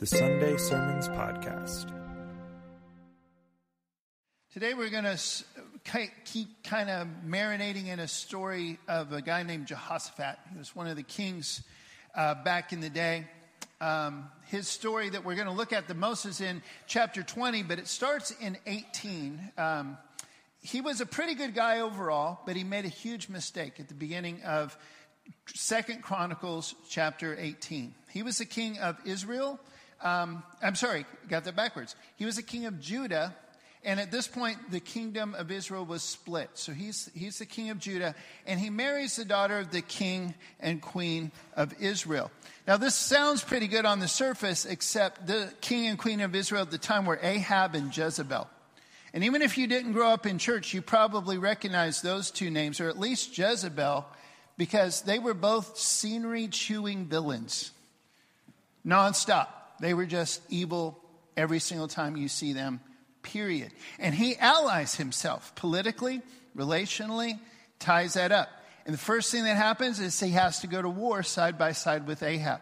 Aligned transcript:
the 0.00 0.06
Sunday 0.06 0.56
Sermons 0.56 1.08
Podcast. 1.08 1.92
Today 4.50 4.72
we're 4.72 4.88
going 4.88 5.04
to 5.04 5.18
keep 6.24 6.64
kind 6.64 6.88
of 6.88 7.06
marinating 7.26 7.88
in 7.88 7.98
a 7.98 8.08
story 8.08 8.78
of 8.88 9.12
a 9.12 9.20
guy 9.20 9.42
named 9.42 9.66
Jehoshaphat. 9.66 10.38
He 10.52 10.58
was 10.58 10.74
one 10.74 10.86
of 10.86 10.96
the 10.96 11.02
kings 11.02 11.62
uh, 12.14 12.34
back 12.42 12.72
in 12.72 12.80
the 12.80 12.88
day. 12.88 13.28
Um, 13.82 14.30
his 14.46 14.68
story 14.68 15.10
that 15.10 15.22
we're 15.22 15.34
going 15.34 15.48
to 15.48 15.52
look 15.52 15.74
at 15.74 15.86
the 15.86 15.92
most 15.92 16.24
is 16.24 16.40
in 16.40 16.62
chapter 16.86 17.22
20, 17.22 17.62
but 17.64 17.78
it 17.78 17.86
starts 17.86 18.30
in 18.40 18.56
18. 18.64 19.52
Um, 19.58 19.98
he 20.62 20.80
was 20.80 21.02
a 21.02 21.06
pretty 21.06 21.34
good 21.34 21.54
guy 21.54 21.80
overall, 21.80 22.40
but 22.46 22.56
he 22.56 22.64
made 22.64 22.86
a 22.86 22.88
huge 22.88 23.28
mistake 23.28 23.78
at 23.78 23.88
the 23.88 23.94
beginning 23.94 24.40
of 24.46 24.78
Second 25.54 26.02
Chronicles 26.02 26.74
chapter 26.88 27.36
18. 27.38 27.94
He 28.08 28.22
was 28.22 28.38
the 28.38 28.46
king 28.46 28.78
of 28.78 28.96
Israel. 29.04 29.60
Um, 30.02 30.42
I'm 30.62 30.76
sorry, 30.76 31.04
got 31.28 31.44
that 31.44 31.56
backwards. 31.56 31.94
He 32.16 32.24
was 32.24 32.38
a 32.38 32.42
king 32.42 32.66
of 32.66 32.80
Judah, 32.80 33.34
and 33.84 34.00
at 34.00 34.10
this 34.10 34.28
point, 34.28 34.70
the 34.70 34.80
kingdom 34.80 35.34
of 35.34 35.50
Israel 35.50 35.84
was 35.84 36.02
split. 36.02 36.50
So 36.54 36.72
he's, 36.72 37.10
he's 37.14 37.38
the 37.38 37.46
king 37.46 37.70
of 37.70 37.78
Judah, 37.78 38.14
and 38.46 38.58
he 38.58 38.70
marries 38.70 39.16
the 39.16 39.24
daughter 39.24 39.58
of 39.58 39.70
the 39.70 39.82
king 39.82 40.34
and 40.58 40.80
queen 40.80 41.32
of 41.56 41.74
Israel. 41.80 42.30
Now, 42.66 42.76
this 42.76 42.94
sounds 42.94 43.42
pretty 43.42 43.68
good 43.68 43.84
on 43.84 44.00
the 44.00 44.08
surface, 44.08 44.64
except 44.64 45.26
the 45.26 45.52
king 45.60 45.86
and 45.86 45.98
queen 45.98 46.20
of 46.20 46.34
Israel 46.34 46.62
at 46.62 46.70
the 46.70 46.78
time 46.78 47.06
were 47.06 47.18
Ahab 47.22 47.74
and 47.74 47.94
Jezebel. 47.94 48.48
And 49.12 49.24
even 49.24 49.42
if 49.42 49.58
you 49.58 49.66
didn't 49.66 49.92
grow 49.92 50.08
up 50.10 50.26
in 50.26 50.38
church, 50.38 50.72
you 50.72 50.82
probably 50.82 51.36
recognize 51.36 52.00
those 52.00 52.30
two 52.30 52.50
names, 52.50 52.80
or 52.80 52.88
at 52.88 52.98
least 52.98 53.36
Jezebel, 53.36 54.06
because 54.56 55.02
they 55.02 55.18
were 55.18 55.34
both 55.34 55.78
scenery 55.78 56.48
chewing 56.48 57.06
villains. 57.06 57.72
Nonstop. 58.86 59.48
They 59.80 59.94
were 59.94 60.06
just 60.06 60.42
evil 60.48 61.02
every 61.36 61.58
single 61.58 61.88
time 61.88 62.16
you 62.16 62.28
see 62.28 62.52
them, 62.52 62.80
period. 63.22 63.72
And 63.98 64.14
he 64.14 64.36
allies 64.36 64.94
himself 64.94 65.54
politically, 65.54 66.22
relationally, 66.56 67.38
ties 67.78 68.14
that 68.14 68.32
up. 68.32 68.48
And 68.84 68.94
the 68.94 68.98
first 68.98 69.30
thing 69.30 69.44
that 69.44 69.56
happens 69.56 70.00
is 70.00 70.18
he 70.18 70.30
has 70.30 70.60
to 70.60 70.66
go 70.66 70.80
to 70.80 70.88
war 70.88 71.22
side 71.22 71.58
by 71.58 71.72
side 71.72 72.06
with 72.06 72.22
Ahab. 72.22 72.60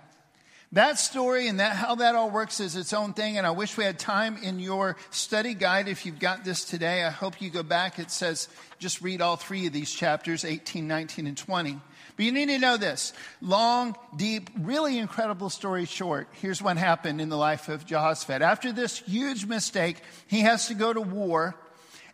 That 0.73 0.99
story 0.99 1.49
and 1.49 1.61
that, 1.61 1.77
how 1.77 1.95
that 1.95 2.15
all 2.15 2.31
works 2.31 2.61
is 2.61 2.77
its 2.77 2.93
own 2.93 3.15
thing. 3.15 3.39
And 3.39 3.47
I 3.47 3.53
wish 3.53 3.79
we 3.79 3.85
had 3.85 3.99
time 3.99 4.37
in 4.43 4.61
your 4.61 4.97
study 5.11 5.55
guide. 5.55 5.89
If 5.89 6.05
you've 6.05 6.19
got 6.19 6.45
this 6.45 6.65
today, 6.65 7.05
I 7.05 7.11
hope 7.11 7.41
you 7.41 7.49
go 7.49 7.63
back. 7.63 7.99
It 7.99 8.11
says 8.11 8.49
just 8.79 9.01
read 9.01 9.23
all 9.23 9.37
three 9.37 9.67
of 9.67 9.73
these 9.73 9.91
chapters 9.91 10.45
18, 10.45 10.87
19, 10.87 11.27
and 11.27 11.37
20. 11.37 11.81
But 12.19 12.25
you 12.25 12.33
need 12.33 12.47
to 12.47 12.59
know 12.59 12.77
this 12.77 13.13
long, 13.41 13.95
deep, 14.17 14.51
really 14.59 14.99
incredible 14.99 15.51
story 15.51 15.85
short. 15.85 16.27
Here's 16.33 16.61
what 16.61 16.77
happened 16.77 17.21
in 17.21 17.29
the 17.29 17.37
life 17.37 17.69
of 17.69 17.87
Jehoshaphat. 17.87 18.43
After 18.43 18.73
this 18.73 18.99
huge 18.99 19.47
mistake, 19.47 19.99
he 20.27 20.41
has 20.41 20.67
to 20.67 20.75
go 20.75 20.93
to 20.93 21.01
war. 21.01 21.55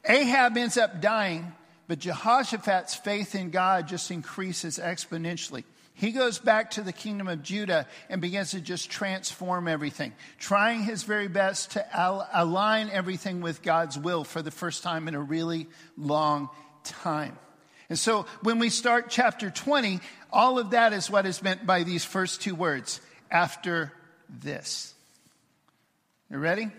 Ahab 0.07 0.59
ends 0.59 0.77
up 0.77 1.01
dying, 1.01 1.55
but 1.89 2.01
Jehoshaphat's 2.01 2.95
faith 2.95 3.35
in 3.35 3.49
God 3.49 3.89
just 3.89 4.11
increases 4.11 4.79
exponentially. 4.79 5.65
He 5.95 6.11
goes 6.13 6.39
back 6.39 6.73
to 6.73 6.83
the 6.83 6.93
kingdom 6.93 7.27
of 7.27 7.43
Judah 7.43 7.87
and 8.11 8.21
begins 8.21 8.51
to 8.51 8.61
just 8.61 8.91
transform 8.91 9.67
everything, 9.67 10.13
trying 10.39 10.83
his 10.83 11.05
very 11.05 11.29
best 11.29 11.71
to 11.71 11.97
al- 11.97 12.29
align 12.31 12.91
everything 12.91 13.41
with 13.41 13.63
God's 13.63 13.99
will 13.99 14.25
for 14.25 14.43
the 14.43 14.51
first 14.51 14.83
time 14.83 15.09
in 15.09 15.15
a 15.15 15.23
really 15.23 15.67
long 15.97 16.51
time. 16.83 17.39
And 17.89 17.99
so 17.99 18.27
when 18.43 18.59
we 18.59 18.71
start 18.71 19.11
chapter 19.11 19.51
20, 19.51 20.01
all 20.33 20.59
of 20.59 20.71
that 20.71 20.93
is 20.93 21.11
what 21.11 21.27
is 21.27 21.43
meant 21.43 21.67
by 21.67 21.83
these 21.83 22.05
first 22.05 22.41
two 22.41 22.55
words 22.55 23.01
after 23.31 23.93
this. 24.29 24.95
You 26.31 26.39
ready? 26.39 26.71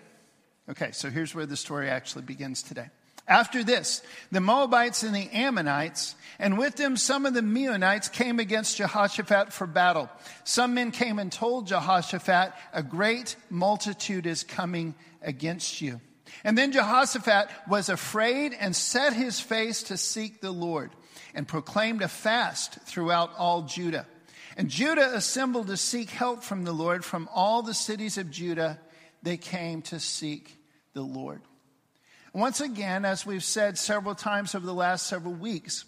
Okay, 0.70 0.92
so 0.92 1.09
here's 1.09 1.36
where 1.36 1.45
the 1.45 1.56
story 1.56 1.89
actually 1.89 2.23
begins 2.23 2.64
today. 2.64 2.88
After 3.28 3.64
this, 3.64 4.03
the 4.31 4.42
Moabites 4.42 5.02
and 5.02 5.16
the 5.16 5.30
Ammonites, 5.31 6.16
and 6.38 6.58
with 6.58 6.76
them 6.76 6.95
some 6.95 7.26
of 7.26 7.33
the 7.33 7.42
Meunites, 7.42 8.11
came 8.11 8.39
against 8.39 8.77
Jehoshaphat 8.77 9.52
for 9.52 9.66
battle. 9.66 10.10
Some 10.43 10.76
men 10.76 10.92
came 10.92 11.17
and 11.17 11.32
told 11.32 11.67
Jehoshaphat, 11.67 12.54
A 12.73 12.83
great 12.83 13.36
multitude 13.49 14.27
is 14.27 14.43
coming 14.43 14.93
against 15.23 15.82
you. 15.82 16.02
And 16.44 16.58
then 16.58 16.72
Jehoshaphat 16.72 17.50
was 17.68 17.90
afraid 17.90 18.56
and 18.60 18.76
set 18.76 19.14
his 19.14 19.40
face 19.40 19.84
to 19.84 19.98
seek 19.98 20.42
the 20.42 20.52
Lord 20.52 20.92
and 21.34 21.48
proclaimed 21.48 22.02
a 22.02 22.08
fast 22.08 22.80
throughout 22.82 23.32
all 23.38 23.64
Judah. 23.64 24.06
And 24.58 24.70
Judah 24.70 25.14
assembled 25.14 25.68
to 25.68 25.78
seek 25.78 26.10
help 26.10 26.44
from 26.44 26.64
the 26.64 26.72
Lord. 26.72 27.04
From 27.04 27.28
all 27.34 27.62
the 27.62 27.73
cities 27.73 28.18
of 28.18 28.32
Judah, 28.32 28.80
they 29.22 29.38
came 29.38 29.82
to 29.84 30.00
seek 30.00 30.58
the 30.94 31.02
Lord. 31.02 31.42
Once 32.34 32.62
again, 32.62 33.06
as 33.06 33.26
we've 33.26 33.44
said 33.44 33.78
several 33.78 34.16
times 34.16 34.56
over 34.56 34.66
the 34.66 34.73
last 34.73 35.08
several 35.08 35.34
weeks, 35.34 35.86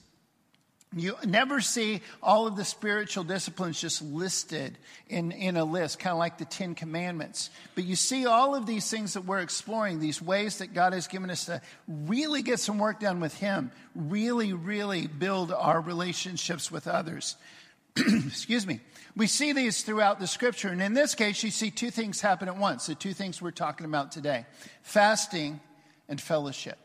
you 0.95 1.15
never 1.25 1.59
see 1.59 2.01
all 2.23 2.47
of 2.47 2.55
the 2.55 2.63
spiritual 2.63 3.25
disciplines 3.25 3.79
just 3.79 4.01
listed 4.01 4.77
in, 5.09 5.33
in 5.33 5.57
a 5.57 5.65
list, 5.65 5.99
kind 5.99 6.13
of 6.13 6.17
like 6.17 6.37
the 6.37 6.45
Ten 6.45 6.75
Commandments. 6.75 7.49
But 7.75 7.83
you 7.83 7.97
see 7.97 8.25
all 8.25 8.55
of 8.55 8.65
these 8.65 8.89
things 8.89 9.13
that 9.13 9.25
we're 9.25 9.39
exploring, 9.39 9.99
these 9.99 10.21
ways 10.21 10.59
that 10.59 10.73
God 10.73 10.93
has 10.93 11.07
given 11.07 11.29
us 11.29 11.45
to 11.45 11.61
really 11.87 12.41
get 12.41 12.59
some 12.59 12.79
work 12.79 13.01
done 13.01 13.19
with 13.19 13.37
Him, 13.37 13.71
really, 13.95 14.53
really 14.53 15.07
build 15.07 15.51
our 15.51 15.81
relationships 15.81 16.71
with 16.71 16.87
others. 16.87 17.35
Excuse 17.97 18.65
me. 18.65 18.79
We 19.15 19.27
see 19.27 19.51
these 19.51 19.81
throughout 19.81 20.19
the 20.19 20.27
scripture. 20.27 20.69
And 20.69 20.81
in 20.81 20.93
this 20.93 21.15
case, 21.15 21.43
you 21.43 21.51
see 21.51 21.69
two 21.69 21.91
things 21.91 22.21
happen 22.21 22.47
at 22.47 22.55
once 22.55 22.85
the 22.85 22.95
two 22.95 23.13
things 23.13 23.41
we're 23.41 23.51
talking 23.51 23.85
about 23.85 24.13
today 24.13 24.45
fasting 24.83 25.59
and 26.07 26.21
fellowship. 26.21 26.77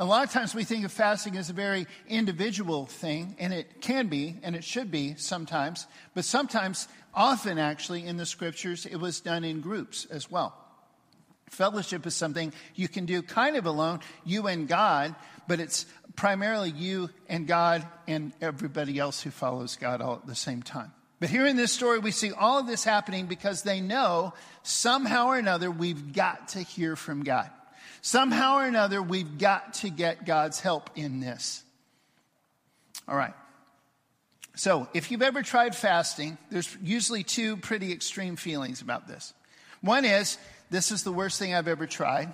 A 0.00 0.04
lot 0.04 0.24
of 0.24 0.30
times 0.30 0.54
we 0.54 0.62
think 0.62 0.84
of 0.84 0.92
fasting 0.92 1.36
as 1.36 1.50
a 1.50 1.52
very 1.52 1.88
individual 2.06 2.86
thing, 2.86 3.34
and 3.40 3.52
it 3.52 3.80
can 3.80 4.06
be, 4.06 4.36
and 4.44 4.54
it 4.54 4.62
should 4.62 4.92
be 4.92 5.16
sometimes, 5.16 5.88
but 6.14 6.24
sometimes, 6.24 6.86
often 7.12 7.58
actually, 7.58 8.06
in 8.06 8.16
the 8.16 8.24
scriptures, 8.24 8.86
it 8.86 8.96
was 8.96 9.20
done 9.20 9.42
in 9.42 9.60
groups 9.60 10.04
as 10.04 10.30
well. 10.30 10.54
Fellowship 11.50 12.06
is 12.06 12.14
something 12.14 12.52
you 12.76 12.86
can 12.86 13.06
do 13.06 13.22
kind 13.22 13.56
of 13.56 13.66
alone, 13.66 13.98
you 14.24 14.46
and 14.46 14.68
God, 14.68 15.16
but 15.48 15.58
it's 15.58 15.84
primarily 16.14 16.70
you 16.70 17.10
and 17.28 17.48
God 17.48 17.84
and 18.06 18.32
everybody 18.40 19.00
else 19.00 19.20
who 19.20 19.30
follows 19.30 19.74
God 19.74 20.00
all 20.00 20.14
at 20.14 20.26
the 20.26 20.36
same 20.36 20.62
time. 20.62 20.92
But 21.18 21.30
here 21.30 21.46
in 21.46 21.56
this 21.56 21.72
story, 21.72 21.98
we 21.98 22.12
see 22.12 22.30
all 22.30 22.60
of 22.60 22.68
this 22.68 22.84
happening 22.84 23.26
because 23.26 23.62
they 23.62 23.80
know 23.80 24.34
somehow 24.62 25.26
or 25.26 25.38
another 25.38 25.72
we've 25.72 26.12
got 26.12 26.48
to 26.48 26.60
hear 26.60 26.94
from 26.94 27.24
God. 27.24 27.50
Somehow 28.08 28.56
or 28.56 28.64
another, 28.64 29.02
we've 29.02 29.36
got 29.36 29.74
to 29.74 29.90
get 29.90 30.24
God's 30.24 30.60
help 30.60 30.88
in 30.96 31.20
this. 31.20 31.62
All 33.06 33.14
right. 33.14 33.34
So, 34.54 34.88
if 34.94 35.10
you've 35.10 35.20
ever 35.20 35.42
tried 35.42 35.76
fasting, 35.76 36.38
there's 36.50 36.74
usually 36.82 37.22
two 37.22 37.58
pretty 37.58 37.92
extreme 37.92 38.36
feelings 38.36 38.80
about 38.80 39.08
this. 39.08 39.34
One 39.82 40.06
is, 40.06 40.38
this 40.70 40.90
is 40.90 41.02
the 41.02 41.12
worst 41.12 41.38
thing 41.38 41.52
I've 41.52 41.68
ever 41.68 41.86
tried. 41.86 42.32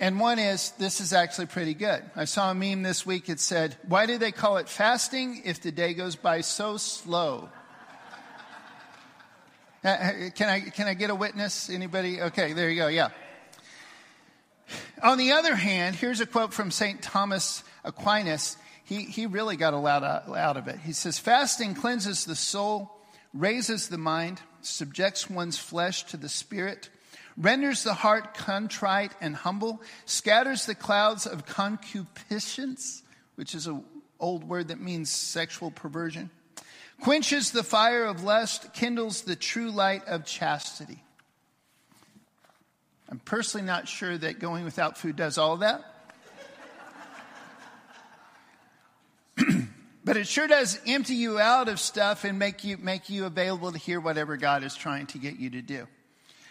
And 0.00 0.18
one 0.18 0.40
is, 0.40 0.72
this 0.80 1.00
is 1.00 1.12
actually 1.12 1.46
pretty 1.46 1.74
good. 1.74 2.02
I 2.16 2.24
saw 2.24 2.50
a 2.50 2.56
meme 2.56 2.82
this 2.82 3.06
week. 3.06 3.28
It 3.28 3.38
said, 3.38 3.76
Why 3.86 4.06
do 4.06 4.18
they 4.18 4.32
call 4.32 4.56
it 4.56 4.68
fasting 4.68 5.42
if 5.44 5.62
the 5.62 5.70
day 5.70 5.94
goes 5.94 6.16
by 6.16 6.40
so 6.40 6.76
slow? 6.76 7.50
Uh, 9.84 10.30
can 10.34 10.48
I, 10.48 10.60
can 10.70 10.88
I 10.88 10.94
get 10.94 11.10
a 11.10 11.14
witness? 11.14 11.70
Anybody? 11.70 12.20
Okay, 12.20 12.52
there 12.52 12.68
you 12.68 12.82
go. 12.82 12.88
Yeah. 12.88 13.10
On 15.02 15.18
the 15.18 15.32
other 15.32 15.54
hand, 15.54 15.96
here's 15.96 16.20
a 16.20 16.26
quote 16.26 16.52
from 16.52 16.70
St. 16.70 17.00
Thomas 17.02 17.62
Aquinas. 17.84 18.56
He, 18.84 19.02
he 19.02 19.26
really 19.26 19.56
got 19.56 19.74
a 19.74 19.78
lot 19.78 20.02
out 20.02 20.56
of 20.56 20.68
it. 20.68 20.78
He 20.78 20.92
says, 20.92 21.18
Fasting 21.18 21.74
cleanses 21.74 22.24
the 22.24 22.34
soul, 22.34 22.90
raises 23.34 23.88
the 23.88 23.98
mind, 23.98 24.40
subjects 24.62 25.28
one's 25.28 25.58
flesh 25.58 26.04
to 26.04 26.16
the 26.16 26.28
spirit, 26.28 26.88
renders 27.36 27.84
the 27.84 27.94
heart 27.94 28.34
contrite 28.34 29.12
and 29.20 29.36
humble, 29.36 29.82
scatters 30.04 30.66
the 30.66 30.74
clouds 30.74 31.26
of 31.26 31.46
concupiscence, 31.46 33.02
which 33.36 33.54
is 33.54 33.66
an 33.66 33.84
old 34.18 34.44
word 34.44 34.68
that 34.68 34.80
means 34.80 35.10
sexual 35.10 35.70
perversion, 35.70 36.30
quenches 37.00 37.52
the 37.52 37.62
fire 37.62 38.04
of 38.04 38.24
lust, 38.24 38.72
kindles 38.72 39.22
the 39.22 39.36
true 39.36 39.70
light 39.70 40.04
of 40.06 40.24
chastity. 40.24 41.02
I'm 43.10 43.18
personally 43.20 43.66
not 43.66 43.88
sure 43.88 44.16
that 44.18 44.38
going 44.38 44.64
without 44.64 44.98
food 44.98 45.16
does 45.16 45.38
all 45.38 45.54
of 45.54 45.60
that. 45.60 45.82
but 50.04 50.16
it 50.16 50.26
sure 50.26 50.46
does 50.46 50.78
empty 50.86 51.14
you 51.14 51.38
out 51.38 51.68
of 51.68 51.80
stuff 51.80 52.24
and 52.24 52.38
make 52.38 52.64
you, 52.64 52.76
make 52.76 53.08
you 53.08 53.24
available 53.24 53.72
to 53.72 53.78
hear 53.78 54.00
whatever 54.00 54.36
God 54.36 54.62
is 54.62 54.74
trying 54.74 55.06
to 55.08 55.18
get 55.18 55.38
you 55.38 55.50
to 55.50 55.62
do. 55.62 55.86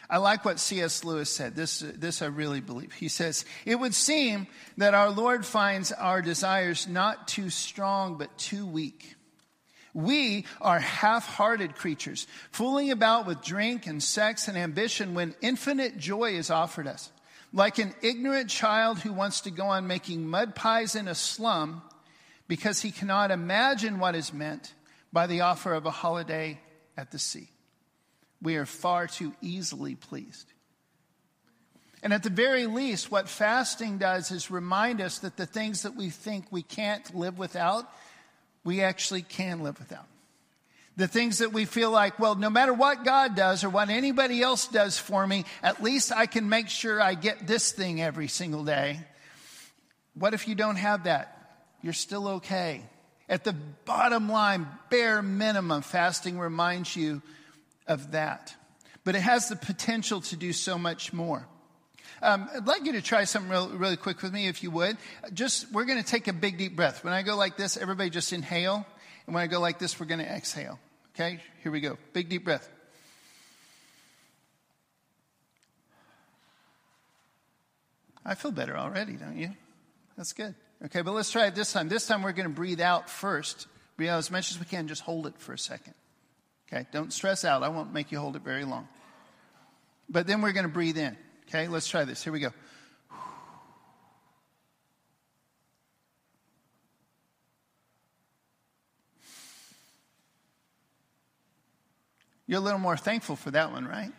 I 0.10 0.18
like 0.18 0.46
what 0.46 0.60
C.S. 0.60 1.04
Lewis 1.04 1.30
said. 1.30 1.54
This, 1.56 1.80
this 1.80 2.22
I 2.22 2.28
really 2.28 2.62
believe. 2.62 2.94
He 2.94 3.10
says, 3.10 3.44
It 3.66 3.76
would 3.76 3.94
seem 3.94 4.48
that 4.78 4.94
our 4.94 5.10
Lord 5.10 5.46
finds 5.46 5.92
our 5.92 6.22
desires 6.22 6.88
not 6.88 7.28
too 7.28 7.50
strong, 7.50 8.18
but 8.18 8.36
too 8.38 8.66
weak. 8.66 9.17
We 9.98 10.46
are 10.62 10.78
half 10.78 11.26
hearted 11.26 11.76
creatures, 11.76 12.28
fooling 12.52 12.92
about 12.92 13.26
with 13.26 13.44
drink 13.44 13.88
and 13.88 14.02
sex 14.02 14.48
and 14.48 14.56
ambition 14.56 15.16
when 15.16 15.34
infinite 15.42 15.98
joy 15.98 16.34
is 16.34 16.52
offered 16.52 16.86
us. 16.86 17.12
Like 17.52 17.80
an 17.80 17.96
ignorant 18.04 18.52
child 18.52 19.00
who 19.00 19.12
wants 19.12 19.42
to 19.42 19.50
go 19.50 19.66
on 19.66 19.88
making 19.88 20.28
mud 20.28 20.54
pies 20.54 20.94
in 20.94 21.08
a 21.08 21.16
slum 21.16 21.82
because 22.48 22.80
he 22.80 22.92
cannot 22.92 23.32
imagine 23.32 23.98
what 23.98 24.14
is 24.14 24.32
meant 24.32 24.72
by 25.12 25.26
the 25.26 25.42
offer 25.42 25.74
of 25.74 25.88
a 25.88 25.92
holiday 25.92 26.60
at 26.96 27.10
the 27.10 27.18
sea. 27.18 27.50
We 28.40 28.58
are 28.58 28.68
far 28.68 29.08
too 29.08 29.34
easily 29.42 29.96
pleased. 29.96 30.54
And 32.04 32.14
at 32.14 32.22
the 32.22 32.30
very 32.30 32.68
least, 32.68 33.10
what 33.10 33.28
fasting 33.28 33.98
does 33.98 34.30
is 34.30 34.52
remind 34.52 35.02
us 35.02 35.18
that 35.20 35.38
the 35.38 35.48
things 35.48 35.82
that 35.82 35.96
we 35.96 36.12
think 36.12 36.46
we 36.52 36.62
can't 36.62 37.16
live 37.16 37.40
without 37.40 37.92
we 38.68 38.82
actually 38.82 39.22
can 39.22 39.62
live 39.62 39.80
without. 39.80 40.06
The 40.98 41.08
things 41.08 41.38
that 41.38 41.54
we 41.54 41.64
feel 41.64 41.90
like, 41.90 42.20
well, 42.20 42.36
no 42.36 42.50
matter 42.50 42.74
what 42.74 43.06
God 43.06 43.34
does 43.34 43.64
or 43.64 43.70
what 43.70 43.88
anybody 43.88 44.42
else 44.42 44.68
does 44.68 44.98
for 44.98 45.26
me, 45.26 45.46
at 45.64 45.82
least 45.82 46.12
I 46.12 46.26
can 46.26 46.50
make 46.50 46.68
sure 46.68 47.02
I 47.02 47.14
get 47.14 47.48
this 47.48 47.72
thing 47.72 48.02
every 48.02 48.28
single 48.28 48.66
day. 48.66 49.00
What 50.16 50.34
if 50.34 50.50
you 50.50 50.56
don't 50.56 50.76
have 50.76 51.06
that? 51.06 51.64
You're 51.82 51.94
still 51.94 52.28
okay. 52.28 52.82
At 53.30 53.46
the 53.46 53.54
bottom 53.86 54.28
line, 54.28 54.68
bare 54.90 55.22
minimum, 55.22 55.82
fasting 55.82 56.38
reminds 56.38 56.94
you 56.94 57.22
of 57.88 58.12
that. 58.12 58.54
But 59.06 59.16
it 59.16 59.22
has 59.22 59.48
the 59.48 59.56
potential 59.56 60.20
to 60.20 60.36
do 60.36 60.52
so 60.52 60.78
much 60.78 61.14
more. 61.14 61.48
Um, 62.22 62.50
I'd 62.56 62.66
like 62.66 62.86
you 62.86 62.94
to 62.94 63.02
try 63.02 63.26
something 63.26 63.52
real, 63.52 63.70
really 63.70 63.98
quick 63.98 64.22
with 64.22 64.34
me, 64.34 64.48
if 64.48 64.64
you 64.64 64.72
would. 64.72 64.98
Just, 65.34 65.72
we're 65.72 65.86
going 65.86 66.02
to 66.02 66.08
take 66.08 66.28
a 66.28 66.34
big, 66.34 66.58
deep 66.58 66.76
breath. 66.76 67.04
When 67.04 67.14
I 67.14 67.22
go 67.22 67.36
like 67.36 67.58
this, 67.58 67.78
everybody 67.78 68.10
just 68.10 68.34
inhale. 68.34 68.86
And 69.26 69.36
when 69.36 69.44
I 69.44 69.48
go 69.48 69.60
like 69.60 69.78
this, 69.78 70.00
we're 70.00 70.08
going 70.08 70.20
to 70.20 70.26
exhale. 70.26 70.80
Okay? 71.14 71.40
Here 71.62 71.72
we 71.72 71.80
go. 71.80 71.98
Big, 72.14 72.30
deep 72.30 72.44
breath. 72.44 72.68
I 78.26 78.36
feel 78.36 78.52
better 78.52 78.78
already, 78.78 79.14
don't 79.14 79.38
you? 79.38 79.52
That's 80.18 80.34
good. 80.34 80.54
Okay, 80.86 81.02
but 81.02 81.14
let's 81.14 81.32
try 81.32 81.46
it 81.46 81.56
this 81.56 81.72
time. 81.72 81.88
This 81.88 82.06
time 82.08 82.24
we're 82.24 82.34
going 82.34 82.50
to 82.50 82.54
breathe 82.54 82.82
out 82.82 83.10
first. 83.10 83.68
Breathe 83.96 84.10
out 84.10 84.18
as 84.18 84.30
much 84.30 84.52
as 84.52 84.60
we 84.60 84.66
can. 84.66 84.88
Just 84.88 85.02
hold 85.02 85.28
it 85.28 85.34
for 85.38 85.54
a 85.54 85.58
second. 85.58 85.94
Okay, 86.68 86.86
don't 86.92 87.14
stress 87.14 87.46
out. 87.46 87.64
I 87.64 87.70
won't 87.70 87.94
make 87.94 88.12
you 88.12 88.20
hold 88.20 88.36
it 88.36 88.42
very 88.42 88.66
long. 88.66 88.88
But 90.10 90.28
then 90.28 90.42
we're 90.42 90.52
going 90.52 90.66
to 90.66 90.72
breathe 90.72 90.98
in. 90.98 91.16
Okay, 91.48 91.68
let's 91.70 91.88
try 91.88 92.04
this. 92.04 92.24
Here 92.24 92.34
we 92.34 92.42
go. 92.42 92.52
You're 102.48 102.60
a 102.60 102.64
little 102.64 102.80
more 102.80 102.98
thankful 102.98 103.36
for 103.36 103.52
that 103.52 103.72
one, 103.72 103.86
right? 103.86 104.12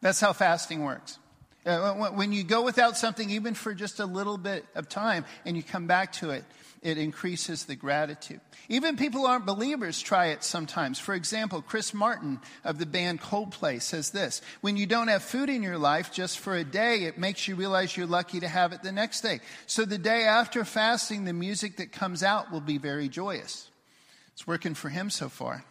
That's 0.00 0.20
how 0.20 0.32
fasting 0.32 0.84
works. 0.84 1.18
Uh, 1.66 2.10
when 2.10 2.32
you 2.32 2.44
go 2.44 2.62
without 2.62 2.96
something, 2.96 3.30
even 3.30 3.54
for 3.54 3.72
just 3.72 3.98
a 3.98 4.04
little 4.04 4.36
bit 4.36 4.66
of 4.74 4.88
time, 4.88 5.24
and 5.46 5.56
you 5.56 5.62
come 5.62 5.86
back 5.86 6.12
to 6.12 6.30
it, 6.30 6.44
it 6.82 6.98
increases 6.98 7.64
the 7.64 7.74
gratitude. 7.74 8.42
Even 8.68 8.98
people 8.98 9.22
who 9.22 9.26
aren't 9.26 9.46
believers 9.46 10.02
try 10.02 10.26
it 10.26 10.44
sometimes. 10.44 10.98
For 10.98 11.14
example, 11.14 11.62
Chris 11.62 11.94
Martin 11.94 12.40
of 12.62 12.78
the 12.78 12.84
band 12.84 13.22
Coldplay 13.22 13.80
says 13.80 14.10
this 14.10 14.42
When 14.60 14.76
you 14.76 14.84
don't 14.84 15.08
have 15.08 15.22
food 15.22 15.48
in 15.48 15.62
your 15.62 15.78
life 15.78 16.12
just 16.12 16.38
for 16.38 16.54
a 16.54 16.62
day, 16.62 17.04
it 17.04 17.16
makes 17.16 17.48
you 17.48 17.56
realize 17.56 17.96
you're 17.96 18.06
lucky 18.06 18.40
to 18.40 18.48
have 18.48 18.74
it 18.74 18.82
the 18.82 18.92
next 18.92 19.22
day. 19.22 19.40
So 19.66 19.86
the 19.86 19.96
day 19.96 20.24
after 20.24 20.62
fasting, 20.66 21.24
the 21.24 21.32
music 21.32 21.78
that 21.78 21.90
comes 21.90 22.22
out 22.22 22.52
will 22.52 22.60
be 22.60 22.76
very 22.76 23.08
joyous. 23.08 23.70
It's 24.34 24.46
working 24.46 24.74
for 24.74 24.90
him 24.90 25.08
so 25.08 25.30
far. 25.30 25.64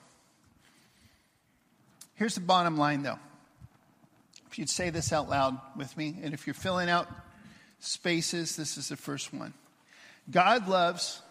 Here's 2.16 2.36
the 2.36 2.42
bottom 2.42 2.78
line, 2.78 3.04
though. 3.04 3.20
If 4.54 4.60
you'd 4.60 4.70
say 4.70 4.92
this 4.92 5.12
out 5.12 5.30
loud 5.30 5.60
with 5.76 5.98
me, 5.98 6.16
and 6.22 6.32
if 6.32 6.46
you're 6.46 6.54
filling 6.54 6.88
out 6.88 7.10
spaces, 7.80 8.56
this 8.56 8.78
is 8.78 8.90
the 8.90 8.96
first 8.96 9.34
one. 9.34 9.56
God 10.30 10.68
loves 10.68 11.24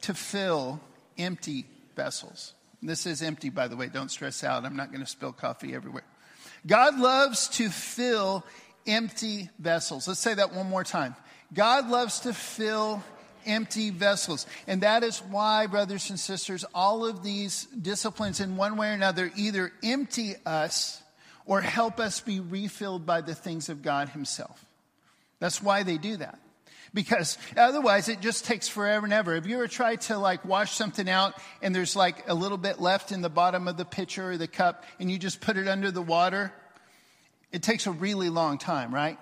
to 0.00 0.14
fill 0.14 0.80
empty 1.18 1.66
vessels. 1.94 2.54
This 2.82 3.04
is 3.04 3.20
empty, 3.20 3.50
by 3.50 3.68
the 3.68 3.76
way. 3.76 3.88
Don't 3.88 4.10
stress 4.10 4.42
out. 4.42 4.64
I'm 4.64 4.76
not 4.76 4.90
going 4.90 5.02
to 5.02 5.06
spill 5.06 5.32
coffee 5.32 5.74
everywhere. 5.74 6.04
God 6.66 6.98
loves 6.98 7.48
to 7.48 7.68
fill 7.68 8.42
empty 8.86 9.50
vessels. 9.58 10.08
Let's 10.08 10.20
say 10.20 10.32
that 10.32 10.54
one 10.54 10.70
more 10.70 10.84
time. 10.84 11.16
God 11.52 11.90
loves 11.90 12.20
to 12.20 12.32
fill 12.32 13.04
empty 13.44 13.90
vessels. 13.90 14.46
And 14.66 14.80
that 14.80 15.02
is 15.02 15.18
why, 15.18 15.66
brothers 15.66 16.08
and 16.08 16.18
sisters, 16.18 16.64
all 16.74 17.04
of 17.04 17.22
these 17.22 17.66
disciplines, 17.66 18.40
in 18.40 18.56
one 18.56 18.78
way 18.78 18.88
or 18.88 18.94
another, 18.94 19.30
either 19.36 19.70
empty 19.82 20.36
us 20.46 21.02
or 21.46 21.60
help 21.60 22.00
us 22.00 22.20
be 22.20 22.40
refilled 22.40 23.06
by 23.06 23.20
the 23.20 23.34
things 23.34 23.68
of 23.68 23.82
God 23.82 24.10
Himself. 24.10 24.64
That's 25.40 25.62
why 25.62 25.82
they 25.82 25.98
do 25.98 26.16
that. 26.18 26.38
Because 26.94 27.38
otherwise 27.56 28.08
it 28.08 28.20
just 28.20 28.44
takes 28.44 28.68
forever 28.68 29.04
and 29.04 29.12
ever. 29.12 29.34
Have 29.34 29.46
you 29.46 29.56
ever 29.56 29.66
tried 29.66 30.02
to 30.02 30.16
like 30.16 30.44
wash 30.44 30.72
something 30.72 31.08
out 31.10 31.34
and 31.60 31.74
there's 31.74 31.96
like 31.96 32.28
a 32.28 32.34
little 32.34 32.56
bit 32.56 32.80
left 32.80 33.10
in 33.10 33.20
the 33.20 33.28
bottom 33.28 33.66
of 33.66 33.76
the 33.76 33.84
pitcher 33.84 34.30
or 34.30 34.36
the 34.36 34.46
cup 34.46 34.84
and 35.00 35.10
you 35.10 35.18
just 35.18 35.40
put 35.40 35.56
it 35.56 35.66
under 35.66 35.90
the 35.90 36.00
water? 36.00 36.52
It 37.50 37.62
takes 37.62 37.88
a 37.88 37.90
really 37.90 38.30
long 38.30 38.58
time, 38.58 38.94
right? 38.94 39.18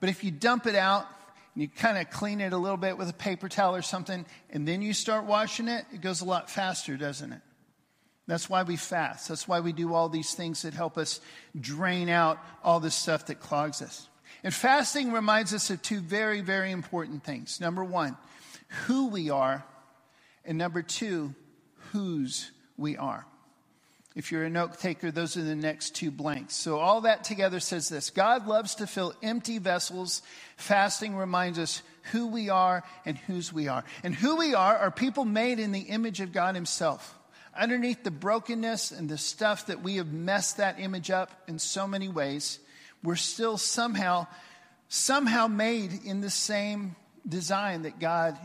But 0.00 0.08
if 0.08 0.24
you 0.24 0.32
dump 0.32 0.66
it 0.66 0.74
out 0.74 1.06
and 1.54 1.62
you 1.62 1.68
kind 1.68 1.98
of 1.98 2.10
clean 2.10 2.40
it 2.40 2.52
a 2.52 2.58
little 2.58 2.76
bit 2.76 2.98
with 2.98 3.08
a 3.08 3.14
paper 3.14 3.48
towel 3.48 3.76
or 3.76 3.82
something 3.82 4.26
and 4.50 4.66
then 4.66 4.82
you 4.82 4.92
start 4.92 5.24
washing 5.24 5.68
it, 5.68 5.84
it 5.94 6.00
goes 6.00 6.20
a 6.20 6.24
lot 6.24 6.50
faster, 6.50 6.96
doesn't 6.96 7.32
it? 7.32 7.40
That's 8.26 8.48
why 8.48 8.62
we 8.62 8.76
fast. 8.76 9.28
That's 9.28 9.48
why 9.48 9.60
we 9.60 9.72
do 9.72 9.94
all 9.94 10.08
these 10.08 10.34
things 10.34 10.62
that 10.62 10.74
help 10.74 10.96
us 10.96 11.20
drain 11.58 12.08
out 12.08 12.38
all 12.62 12.80
this 12.80 12.94
stuff 12.94 13.26
that 13.26 13.40
clogs 13.40 13.82
us. 13.82 14.08
And 14.44 14.54
fasting 14.54 15.12
reminds 15.12 15.52
us 15.52 15.70
of 15.70 15.82
two 15.82 16.00
very, 16.00 16.40
very 16.40 16.70
important 16.70 17.24
things. 17.24 17.60
Number 17.60 17.84
one, 17.84 18.16
who 18.86 19.08
we 19.08 19.30
are, 19.30 19.64
and 20.44 20.56
number 20.56 20.82
two, 20.82 21.34
whose 21.92 22.50
we 22.76 22.96
are. 22.96 23.26
If 24.14 24.30
you're 24.30 24.44
a 24.44 24.50
note 24.50 24.78
taker, 24.78 25.10
those 25.10 25.36
are 25.36 25.42
the 25.42 25.56
next 25.56 25.96
two 25.96 26.10
blanks. 26.10 26.54
So 26.54 26.78
all 26.78 27.02
that 27.02 27.24
together 27.24 27.60
says 27.60 27.88
this 27.88 28.10
God 28.10 28.46
loves 28.46 28.76
to 28.76 28.86
fill 28.86 29.14
empty 29.22 29.58
vessels. 29.58 30.22
Fasting 30.56 31.16
reminds 31.16 31.58
us 31.58 31.82
who 32.10 32.26
we 32.28 32.50
are 32.50 32.84
and 33.06 33.16
whose 33.16 33.52
we 33.52 33.68
are. 33.68 33.84
And 34.04 34.14
who 34.14 34.36
we 34.36 34.54
are 34.54 34.76
are 34.76 34.90
people 34.90 35.24
made 35.24 35.58
in 35.58 35.72
the 35.72 35.80
image 35.80 36.20
of 36.20 36.32
God 36.32 36.54
Himself 36.54 37.18
underneath 37.58 38.02
the 38.02 38.10
brokenness 38.10 38.90
and 38.90 39.08
the 39.08 39.18
stuff 39.18 39.66
that 39.66 39.82
we 39.82 39.96
have 39.96 40.12
messed 40.12 40.56
that 40.56 40.80
image 40.80 41.10
up 41.10 41.30
in 41.46 41.58
so 41.58 41.86
many 41.86 42.08
ways, 42.08 42.58
we're 43.02 43.16
still 43.16 43.58
somehow, 43.58 44.26
somehow 44.88 45.46
made 45.48 45.92
in 46.04 46.20
the 46.20 46.30
same 46.30 46.96
design 47.28 47.82
that 47.82 47.98
God 47.98 48.38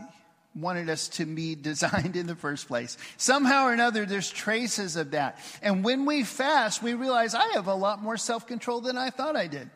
wanted 0.54 0.90
us 0.90 1.08
to 1.08 1.24
be 1.24 1.54
designed 1.60 2.16
in 2.16 2.26
the 2.26 2.36
first 2.36 2.68
place. 2.68 2.96
Somehow 3.16 3.66
or 3.66 3.72
another, 3.72 4.04
there's 4.06 4.30
traces 4.30 4.96
of 4.96 5.12
that. 5.12 5.38
And 5.62 5.84
when 5.84 6.04
we 6.04 6.24
fast, 6.24 6.82
we 6.82 6.94
realize 6.94 7.34
I 7.34 7.52
have 7.52 7.66
a 7.66 7.74
lot 7.74 8.02
more 8.02 8.16
self 8.16 8.46
control 8.46 8.80
than 8.80 8.98
I 8.98 9.10
thought 9.10 9.36
I 9.36 9.46
did. 9.46 9.70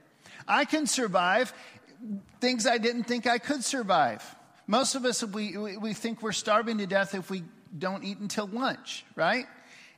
I 0.46 0.64
can 0.64 0.86
survive 0.86 1.52
things 2.40 2.66
I 2.66 2.78
didn't 2.78 3.04
think 3.04 3.26
I 3.26 3.38
could 3.38 3.62
survive. 3.62 4.24
Most 4.66 4.94
of 4.94 5.04
us, 5.04 5.22
we, 5.22 5.56
we 5.56 5.92
think 5.92 6.22
we're 6.22 6.32
starving 6.32 6.78
to 6.78 6.86
death 6.86 7.14
if 7.14 7.30
we 7.30 7.44
don't 7.76 8.04
eat 8.04 8.18
until 8.18 8.46
lunch, 8.46 9.04
right? 9.16 9.46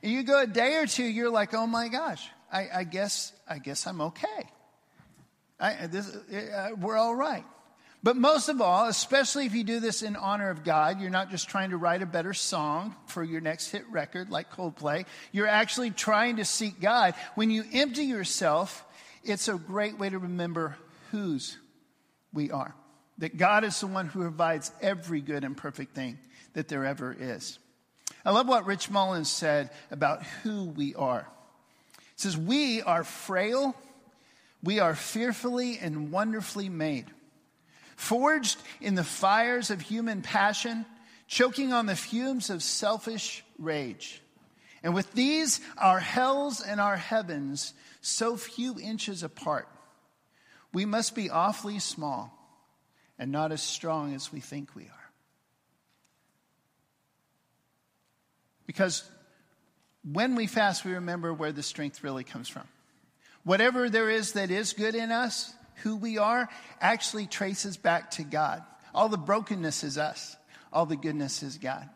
And 0.03 0.11
you 0.11 0.23
go 0.23 0.41
a 0.41 0.47
day 0.47 0.75
or 0.75 0.85
two, 0.85 1.03
you're 1.03 1.29
like, 1.29 1.53
oh 1.53 1.67
my 1.67 1.87
gosh, 1.87 2.27
I, 2.51 2.67
I 2.73 2.83
guess, 2.83 3.33
I 3.47 3.59
guess 3.59 3.87
I'm 3.87 4.01
okay. 4.01 4.49
I, 5.59 5.87
this, 5.87 6.15
uh, 6.15 6.69
we're 6.79 6.97
all 6.97 7.15
right. 7.15 7.45
But 8.03 8.17
most 8.17 8.49
of 8.49 8.61
all, 8.61 8.87
especially 8.87 9.47
if 9.47 9.55
you 9.55 9.63
do 9.63 9.79
this 9.79 10.03
in 10.03 10.15
honor 10.15 10.51
of 10.51 10.63
God, 10.63 11.01
you're 11.01 11.09
not 11.09 11.31
just 11.31 11.49
trying 11.49 11.71
to 11.71 11.77
write 11.77 12.03
a 12.03 12.05
better 12.05 12.35
song 12.35 12.95
for 13.07 13.23
your 13.23 13.41
next 13.41 13.71
hit 13.71 13.83
record 13.89 14.29
like 14.29 14.51
Coldplay. 14.51 15.07
You're 15.31 15.47
actually 15.47 15.89
trying 15.89 16.35
to 16.35 16.45
seek 16.45 16.79
God. 16.79 17.15
When 17.33 17.49
you 17.49 17.63
empty 17.73 18.03
yourself, 18.03 18.85
it's 19.23 19.47
a 19.47 19.55
great 19.55 19.97
way 19.97 20.09
to 20.09 20.19
remember 20.19 20.77
whose 21.09 21.57
we 22.31 22.51
are. 22.51 22.75
That 23.17 23.37
God 23.37 23.63
is 23.63 23.79
the 23.79 23.87
one 23.87 24.05
who 24.05 24.21
provides 24.21 24.71
every 24.81 25.21
good 25.21 25.43
and 25.43 25.57
perfect 25.57 25.95
thing 25.95 26.19
that 26.53 26.67
there 26.67 26.85
ever 26.85 27.15
is. 27.17 27.57
I 28.25 28.31
love 28.31 28.47
what 28.47 28.65
Rich 28.65 28.89
Mullins 28.89 29.29
said 29.29 29.69
about 29.91 30.23
who 30.23 30.65
we 30.65 30.95
are. 30.95 31.27
He 31.97 32.01
says, 32.15 32.35
We 32.35 32.81
are 32.81 33.03
frail, 33.03 33.75
we 34.63 34.79
are 34.79 34.95
fearfully 34.95 35.77
and 35.77 36.11
wonderfully 36.11 36.67
made, 36.67 37.05
forged 37.95 38.57
in 38.81 38.95
the 38.95 39.03
fires 39.03 39.69
of 39.69 39.79
human 39.79 40.23
passion, 40.23 40.87
choking 41.27 41.71
on 41.71 41.85
the 41.85 41.95
fumes 41.95 42.49
of 42.49 42.63
selfish 42.63 43.43
rage. 43.59 44.21
And 44.81 44.95
with 44.95 45.11
these, 45.13 45.61
our 45.77 45.99
hells 45.99 46.61
and 46.61 46.81
our 46.81 46.97
heavens, 46.97 47.73
so 48.01 48.37
few 48.37 48.79
inches 48.79 49.21
apart, 49.21 49.67
we 50.73 50.85
must 50.85 51.13
be 51.15 51.29
awfully 51.29 51.79
small 51.79 52.31
and 53.19 53.31
not 53.31 53.51
as 53.51 53.61
strong 53.61 54.13
as 54.15 54.31
we 54.31 54.39
think 54.39 54.75
we 54.75 54.83
are. 54.83 54.94
Because 58.65 59.03
when 60.03 60.35
we 60.35 60.47
fast, 60.47 60.85
we 60.85 60.93
remember 60.93 61.33
where 61.33 61.51
the 61.51 61.63
strength 61.63 62.03
really 62.03 62.23
comes 62.23 62.47
from. 62.47 62.67
Whatever 63.43 63.89
there 63.89 64.09
is 64.09 64.33
that 64.33 64.51
is 64.51 64.73
good 64.73 64.95
in 64.95 65.11
us, 65.11 65.53
who 65.83 65.95
we 65.95 66.17
are, 66.17 66.49
actually 66.81 67.27
traces 67.27 67.77
back 67.77 68.11
to 68.11 68.23
God. 68.23 68.63
All 68.93 69.09
the 69.09 69.17
brokenness 69.17 69.83
is 69.83 69.97
us, 69.97 70.35
all 70.71 70.85
the 70.85 70.95
goodness 70.95 71.43
is 71.43 71.57
God. 71.57 71.89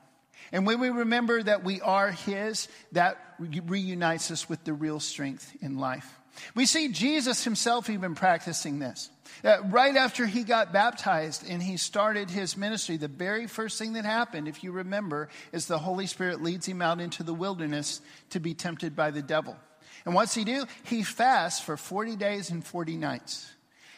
And 0.52 0.66
when 0.66 0.80
we 0.80 0.90
remember 0.90 1.42
that 1.42 1.64
we 1.64 1.82
are 1.82 2.12
His, 2.12 2.68
that 2.92 3.18
reunites 3.40 4.32
us 4.32 4.50
with 4.50 4.64
the 4.64 4.74
real 4.74 5.00
strength 5.00 5.56
in 5.62 5.78
life. 5.78 6.19
We 6.56 6.66
see 6.66 6.90
Jesus 6.90 7.44
himself 7.44 7.90
even 7.90 8.16
practicing 8.16 8.80
this. 8.80 9.10
Uh, 9.44 9.58
right 9.70 9.96
after 9.96 10.26
he 10.26 10.44
got 10.44 10.74
baptized 10.74 11.50
and 11.50 11.62
he 11.62 11.78
started 11.78 12.30
his 12.30 12.58
ministry, 12.58 12.98
the 12.98 13.08
very 13.08 13.48
first 13.48 13.78
thing 13.78 13.94
that 13.94 14.06
happened, 14.06 14.48
if 14.48 14.64
you 14.64 14.72
remember, 14.72 15.30
is 15.52 15.66
the 15.66 15.80
Holy 15.80 16.08
Spirit 16.08 16.42
leads 16.42 16.66
him 16.66 16.82
out 16.82 17.00
into 17.00 17.24
the 17.24 17.34
wilderness 17.34 18.02
to 18.32 18.40
be 18.40 18.54
tempted 18.54 18.96
by 18.96 19.12
the 19.12 19.22
devil. 19.22 19.56
And 20.06 20.14
what's 20.16 20.34
he 20.34 20.44
do? 20.44 20.66
He 20.84 21.04
fasts 21.04 21.62
for 21.62 21.78
40 21.78 22.16
days 22.16 22.50
and 22.50 22.66
40 22.66 22.98
nights. 22.98 23.52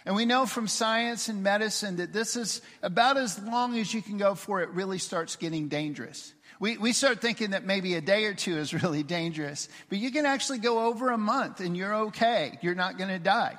And 0.06 0.16
we 0.16 0.26
know 0.26 0.46
from 0.46 0.68
science 0.68 1.30
and 1.30 1.44
medicine 1.44 1.98
that 1.98 2.12
this 2.12 2.36
is 2.36 2.62
about 2.82 3.18
as 3.18 3.40
long 3.40 3.78
as 3.78 3.94
you 3.94 4.02
can 4.02 4.18
go 4.18 4.32
before 4.32 4.62
it 4.62 4.70
really 4.70 4.98
starts 4.98 5.36
getting 5.36 5.68
dangerous. 5.68 6.34
We, 6.62 6.78
we 6.78 6.94
start 6.94 7.22
thinking 7.22 7.52
that 7.52 7.66
maybe 7.66 7.96
a 7.96 8.02
day 8.02 8.26
or 8.26 8.36
two 8.36 8.60
is 8.60 8.72
really 8.84 9.02
dangerous, 9.02 9.68
but 9.90 9.98
you 9.98 10.12
can 10.12 10.28
actually 10.28 10.60
go 10.60 10.86
over 10.86 11.10
a 11.10 11.18
month 11.18 11.60
and 11.60 11.76
you're 11.76 11.94
okay. 12.06 12.60
You're 12.62 12.76
not 12.76 13.00
going 13.00 13.10
to 13.10 13.18
die. 13.18 13.58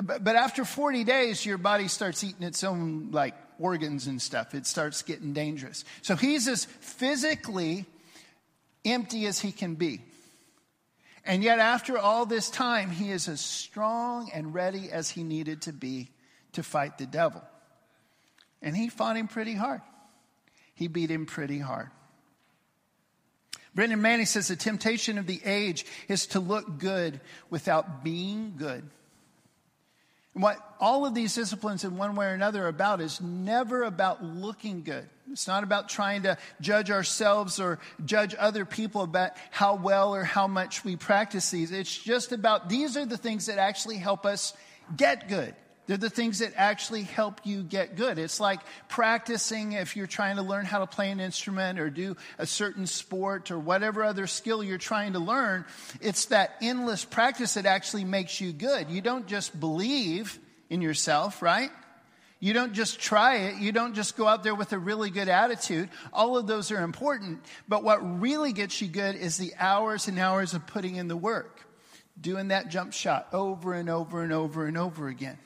But, 0.00 0.22
but 0.22 0.36
after 0.36 0.64
40 0.64 1.02
days, 1.02 1.44
your 1.44 1.58
body 1.58 1.88
starts 1.88 2.22
eating 2.22 2.44
its 2.44 2.62
own 2.62 3.08
like 3.10 3.34
organs 3.58 4.06
and 4.06 4.22
stuff. 4.22 4.54
It 4.54 4.64
starts 4.64 5.02
getting 5.02 5.32
dangerous. 5.32 5.84
So 6.02 6.14
he's 6.14 6.46
as 6.46 6.66
physically 6.66 7.84
empty 8.84 9.26
as 9.26 9.40
he 9.40 9.50
can 9.50 9.74
be. 9.74 10.00
And 11.24 11.42
yet, 11.42 11.58
after 11.58 11.98
all 11.98 12.26
this 12.26 12.48
time, 12.48 12.90
he 12.90 13.10
is 13.10 13.28
as 13.28 13.40
strong 13.40 14.30
and 14.32 14.54
ready 14.54 14.90
as 14.90 15.10
he 15.10 15.24
needed 15.24 15.62
to 15.62 15.72
be 15.72 16.10
to 16.52 16.62
fight 16.62 16.96
the 16.96 17.06
devil. 17.06 17.42
And 18.62 18.76
he 18.76 18.88
fought 18.88 19.16
him 19.16 19.26
pretty 19.26 19.54
hard. 19.54 19.82
He 20.74 20.86
beat 20.86 21.10
him 21.10 21.26
pretty 21.26 21.58
hard. 21.58 21.90
Brennan 23.74 24.02
Manning 24.02 24.26
says 24.26 24.48
the 24.48 24.56
temptation 24.56 25.18
of 25.18 25.26
the 25.26 25.40
age 25.44 25.86
is 26.08 26.26
to 26.28 26.40
look 26.40 26.78
good 26.78 27.20
without 27.50 28.02
being 28.02 28.54
good. 28.56 28.82
And 30.34 30.42
what 30.42 30.58
all 30.80 31.06
of 31.06 31.14
these 31.14 31.34
disciplines, 31.34 31.84
in 31.84 31.96
one 31.96 32.14
way 32.14 32.26
or 32.26 32.34
another, 32.34 32.64
are 32.64 32.68
about 32.68 33.00
is 33.00 33.20
never 33.20 33.82
about 33.82 34.24
looking 34.24 34.82
good. 34.82 35.08
It's 35.30 35.46
not 35.46 35.62
about 35.62 35.88
trying 35.88 36.22
to 36.22 36.38
judge 36.60 36.90
ourselves 36.90 37.60
or 37.60 37.78
judge 38.04 38.34
other 38.38 38.64
people 38.64 39.02
about 39.02 39.32
how 39.50 39.76
well 39.76 40.14
or 40.14 40.24
how 40.24 40.48
much 40.48 40.84
we 40.84 40.96
practice 40.96 41.50
these. 41.50 41.70
It's 41.70 41.96
just 41.96 42.32
about 42.32 42.68
these 42.68 42.96
are 42.96 43.06
the 43.06 43.16
things 43.16 43.46
that 43.46 43.58
actually 43.58 43.96
help 43.96 44.26
us 44.26 44.54
get 44.96 45.28
good. 45.28 45.54
They're 45.90 45.96
the 45.96 46.08
things 46.08 46.38
that 46.38 46.52
actually 46.54 47.02
help 47.02 47.40
you 47.42 47.64
get 47.64 47.96
good. 47.96 48.16
It's 48.16 48.38
like 48.38 48.60
practicing 48.88 49.72
if 49.72 49.96
you're 49.96 50.06
trying 50.06 50.36
to 50.36 50.42
learn 50.42 50.64
how 50.64 50.78
to 50.78 50.86
play 50.86 51.10
an 51.10 51.18
instrument 51.18 51.80
or 51.80 51.90
do 51.90 52.16
a 52.38 52.46
certain 52.46 52.86
sport 52.86 53.50
or 53.50 53.58
whatever 53.58 54.04
other 54.04 54.28
skill 54.28 54.62
you're 54.62 54.78
trying 54.78 55.14
to 55.14 55.18
learn. 55.18 55.64
It's 56.00 56.26
that 56.26 56.54
endless 56.62 57.04
practice 57.04 57.54
that 57.54 57.66
actually 57.66 58.04
makes 58.04 58.40
you 58.40 58.52
good. 58.52 58.88
You 58.88 59.00
don't 59.00 59.26
just 59.26 59.58
believe 59.58 60.38
in 60.68 60.80
yourself, 60.80 61.42
right? 61.42 61.70
You 62.38 62.52
don't 62.52 62.72
just 62.72 63.00
try 63.00 63.38
it. 63.48 63.56
You 63.56 63.72
don't 63.72 63.94
just 63.94 64.16
go 64.16 64.28
out 64.28 64.44
there 64.44 64.54
with 64.54 64.72
a 64.72 64.78
really 64.78 65.10
good 65.10 65.28
attitude. 65.28 65.88
All 66.12 66.36
of 66.36 66.46
those 66.46 66.70
are 66.70 66.82
important. 66.84 67.40
But 67.66 67.82
what 67.82 68.20
really 68.20 68.52
gets 68.52 68.80
you 68.80 68.86
good 68.86 69.16
is 69.16 69.38
the 69.38 69.54
hours 69.58 70.06
and 70.06 70.20
hours 70.20 70.54
of 70.54 70.68
putting 70.68 70.94
in 70.94 71.08
the 71.08 71.16
work, 71.16 71.66
doing 72.20 72.46
that 72.48 72.68
jump 72.68 72.92
shot 72.92 73.26
over 73.32 73.74
and 73.74 73.90
over 73.90 74.22
and 74.22 74.32
over 74.32 74.66
and 74.66 74.78
over 74.78 75.08
again. 75.08 75.36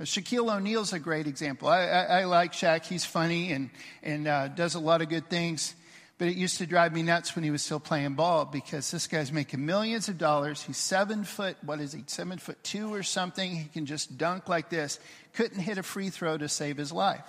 Shaquille 0.00 0.54
O'Neal's 0.54 0.92
a 0.92 0.98
great 0.98 1.26
example. 1.26 1.68
I, 1.68 1.86
I, 1.86 2.02
I, 2.20 2.24
like 2.24 2.52
Shaq. 2.52 2.84
He's 2.84 3.04
funny 3.04 3.52
and, 3.52 3.70
and 4.02 4.28
uh, 4.28 4.48
does 4.48 4.74
a 4.74 4.78
lot 4.78 5.00
of 5.00 5.08
good 5.08 5.30
things. 5.30 5.74
But 6.18 6.28
it 6.28 6.36
used 6.36 6.58
to 6.58 6.66
drive 6.66 6.92
me 6.92 7.02
nuts 7.02 7.34
when 7.34 7.44
he 7.44 7.50
was 7.50 7.62
still 7.62 7.80
playing 7.80 8.14
ball 8.14 8.46
because 8.46 8.90
this 8.90 9.06
guy's 9.06 9.32
making 9.32 9.64
millions 9.64 10.08
of 10.08 10.18
dollars. 10.18 10.62
He's 10.62 10.78
seven 10.78 11.24
foot, 11.24 11.56
what 11.62 11.80
is 11.80 11.92
he, 11.92 12.04
seven 12.06 12.38
foot 12.38 12.62
two 12.62 12.92
or 12.92 13.02
something. 13.02 13.54
He 13.54 13.64
can 13.64 13.86
just 13.86 14.16
dunk 14.16 14.48
like 14.48 14.70
this. 14.70 14.98
Couldn't 15.34 15.60
hit 15.60 15.78
a 15.78 15.82
free 15.82 16.10
throw 16.10 16.38
to 16.38 16.48
save 16.48 16.76
his 16.76 16.92
life. 16.92 17.24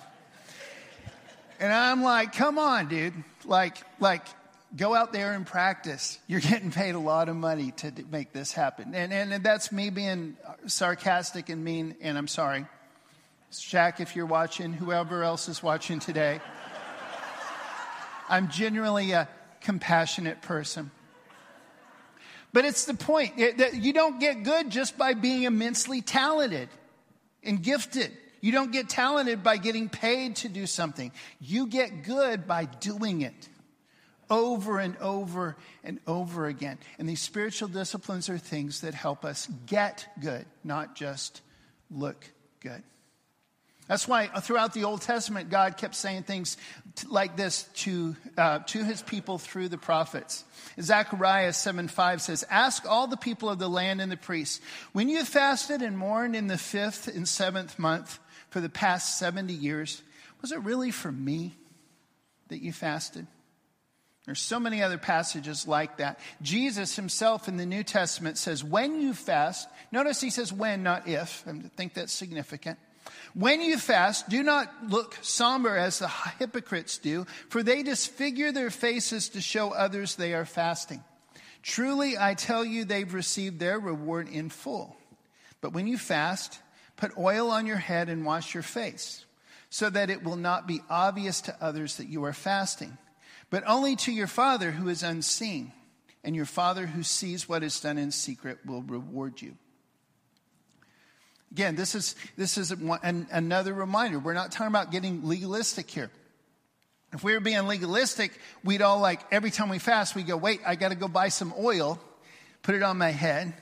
And 1.60 1.72
I'm 1.72 2.02
like, 2.02 2.32
come 2.34 2.58
on, 2.58 2.88
dude. 2.88 3.14
Like, 3.44 3.76
like, 3.98 4.24
go 4.76 4.94
out 4.94 5.12
there 5.12 5.32
and 5.32 5.46
practice. 5.46 6.18
You're 6.26 6.40
getting 6.40 6.70
paid 6.70 6.94
a 6.94 6.98
lot 6.98 7.28
of 7.28 7.36
money 7.36 7.72
to 7.78 7.92
make 8.10 8.32
this 8.32 8.52
happen. 8.52 8.94
And, 8.94 9.12
and, 9.12 9.32
and 9.32 9.44
that's 9.44 9.72
me 9.72 9.90
being 9.90 10.36
sarcastic 10.66 11.48
and 11.48 11.64
mean, 11.64 11.96
and 12.00 12.18
I'm 12.18 12.28
sorry. 12.28 12.66
Shaq, 13.52 14.00
if 14.00 14.14
you're 14.14 14.26
watching, 14.26 14.72
whoever 14.72 15.22
else 15.22 15.48
is 15.48 15.62
watching 15.62 16.00
today, 16.00 16.40
I'm 18.28 18.50
genuinely 18.50 19.12
a 19.12 19.28
compassionate 19.62 20.42
person. 20.42 20.90
But 22.52 22.64
it's 22.64 22.84
the 22.84 22.94
point 22.94 23.36
that 23.58 23.74
you 23.74 23.92
don't 23.92 24.20
get 24.20 24.42
good 24.42 24.70
just 24.70 24.98
by 24.98 25.14
being 25.14 25.42
immensely 25.44 26.00
talented 26.00 26.68
and 27.42 27.62
gifted. 27.62 28.12
You 28.40 28.52
don't 28.52 28.70
get 28.70 28.88
talented 28.88 29.42
by 29.42 29.56
getting 29.56 29.88
paid 29.88 30.36
to 30.36 30.48
do 30.48 30.66
something. 30.66 31.12
You 31.40 31.66
get 31.66 32.04
good 32.04 32.46
by 32.46 32.66
doing 32.66 33.22
it 33.22 33.48
over 34.30 34.78
and 34.78 34.96
over 34.98 35.56
and 35.84 36.00
over 36.06 36.46
again. 36.46 36.78
And 36.98 37.08
these 37.08 37.20
spiritual 37.20 37.68
disciplines 37.68 38.28
are 38.28 38.38
things 38.38 38.82
that 38.82 38.94
help 38.94 39.24
us 39.24 39.48
get 39.66 40.06
good, 40.20 40.44
not 40.64 40.94
just 40.94 41.42
look 41.90 42.24
good. 42.60 42.82
That's 43.88 44.06
why 44.06 44.26
throughout 44.26 44.74
the 44.74 44.84
Old 44.84 45.00
Testament, 45.00 45.48
God 45.48 45.78
kept 45.78 45.94
saying 45.94 46.24
things 46.24 46.58
like 47.08 47.36
this 47.36 47.62
to, 47.76 48.16
uh, 48.36 48.58
to 48.58 48.84
his 48.84 49.00
people 49.00 49.38
through 49.38 49.70
the 49.70 49.78
prophets. 49.78 50.44
Zechariah 50.78 51.54
7 51.54 51.88
5 51.88 52.22
says, 52.22 52.44
Ask 52.50 52.86
all 52.86 53.06
the 53.06 53.16
people 53.16 53.48
of 53.48 53.58
the 53.58 53.68
land 53.68 54.02
and 54.02 54.12
the 54.12 54.18
priests, 54.18 54.60
when 54.92 55.08
you 55.08 55.24
fasted 55.24 55.80
and 55.80 55.96
mourned 55.96 56.36
in 56.36 56.48
the 56.48 56.58
fifth 56.58 57.08
and 57.08 57.26
seventh 57.26 57.78
month 57.78 58.18
for 58.50 58.60
the 58.60 58.68
past 58.68 59.18
70 59.18 59.54
years, 59.54 60.02
was 60.42 60.52
it 60.52 60.60
really 60.60 60.90
for 60.90 61.10
me 61.10 61.56
that 62.48 62.62
you 62.62 62.72
fasted? 62.72 63.26
There's 64.28 64.40
so 64.40 64.60
many 64.60 64.82
other 64.82 64.98
passages 64.98 65.66
like 65.66 65.96
that. 65.96 66.20
Jesus 66.42 66.96
himself 66.96 67.48
in 67.48 67.56
the 67.56 67.64
New 67.64 67.82
Testament 67.82 68.36
says, 68.36 68.62
when 68.62 69.00
you 69.00 69.14
fast, 69.14 69.66
notice 69.90 70.20
he 70.20 70.28
says 70.28 70.52
when, 70.52 70.82
not 70.82 71.08
if. 71.08 71.42
I 71.48 71.52
think 71.78 71.94
that's 71.94 72.12
significant. 72.12 72.78
When 73.32 73.62
you 73.62 73.78
fast, 73.78 74.28
do 74.28 74.42
not 74.42 74.70
look 74.86 75.16
somber 75.22 75.78
as 75.78 75.98
the 75.98 76.08
hypocrites 76.38 76.98
do, 76.98 77.24
for 77.48 77.62
they 77.62 77.82
disfigure 77.82 78.52
their 78.52 78.68
faces 78.68 79.30
to 79.30 79.40
show 79.40 79.70
others 79.70 80.16
they 80.16 80.34
are 80.34 80.44
fasting. 80.44 81.02
Truly, 81.62 82.18
I 82.18 82.34
tell 82.34 82.66
you, 82.66 82.84
they've 82.84 83.14
received 83.14 83.58
their 83.58 83.80
reward 83.80 84.28
in 84.28 84.50
full. 84.50 84.94
But 85.62 85.72
when 85.72 85.86
you 85.86 85.96
fast, 85.96 86.60
put 86.98 87.16
oil 87.16 87.50
on 87.50 87.64
your 87.64 87.78
head 87.78 88.10
and 88.10 88.26
wash 88.26 88.52
your 88.52 88.62
face, 88.62 89.24
so 89.70 89.88
that 89.88 90.10
it 90.10 90.22
will 90.22 90.36
not 90.36 90.66
be 90.66 90.82
obvious 90.90 91.40
to 91.40 91.56
others 91.62 91.96
that 91.96 92.10
you 92.10 92.22
are 92.24 92.34
fasting 92.34 92.98
but 93.50 93.64
only 93.66 93.96
to 93.96 94.12
your 94.12 94.26
Father 94.26 94.70
who 94.70 94.88
is 94.88 95.02
unseen. 95.02 95.72
And 96.24 96.34
your 96.34 96.46
Father 96.46 96.84
who 96.84 97.04
sees 97.04 97.48
what 97.48 97.62
is 97.62 97.78
done 97.80 97.96
in 97.96 98.10
secret 98.10 98.58
will 98.66 98.82
reward 98.82 99.40
you. 99.40 99.54
Again, 101.52 101.76
this 101.76 101.94
is, 101.94 102.16
this 102.36 102.58
is 102.58 102.72
an, 102.72 103.28
another 103.30 103.72
reminder. 103.72 104.18
We're 104.18 104.34
not 104.34 104.50
talking 104.50 104.66
about 104.66 104.90
getting 104.90 105.26
legalistic 105.26 105.88
here. 105.88 106.10
If 107.12 107.22
we 107.22 107.32
were 107.32 107.40
being 107.40 107.66
legalistic, 107.66 108.32
we'd 108.64 108.82
all 108.82 108.98
like, 108.98 109.20
every 109.30 109.50
time 109.50 109.68
we 109.68 109.78
fast, 109.78 110.16
we 110.16 110.24
go, 110.24 110.36
wait, 110.36 110.60
I 110.66 110.74
got 110.74 110.88
to 110.88 110.96
go 110.96 111.08
buy 111.08 111.28
some 111.28 111.54
oil, 111.58 111.98
put 112.62 112.74
it 112.74 112.82
on 112.82 112.98
my 112.98 113.10
head. 113.10 113.54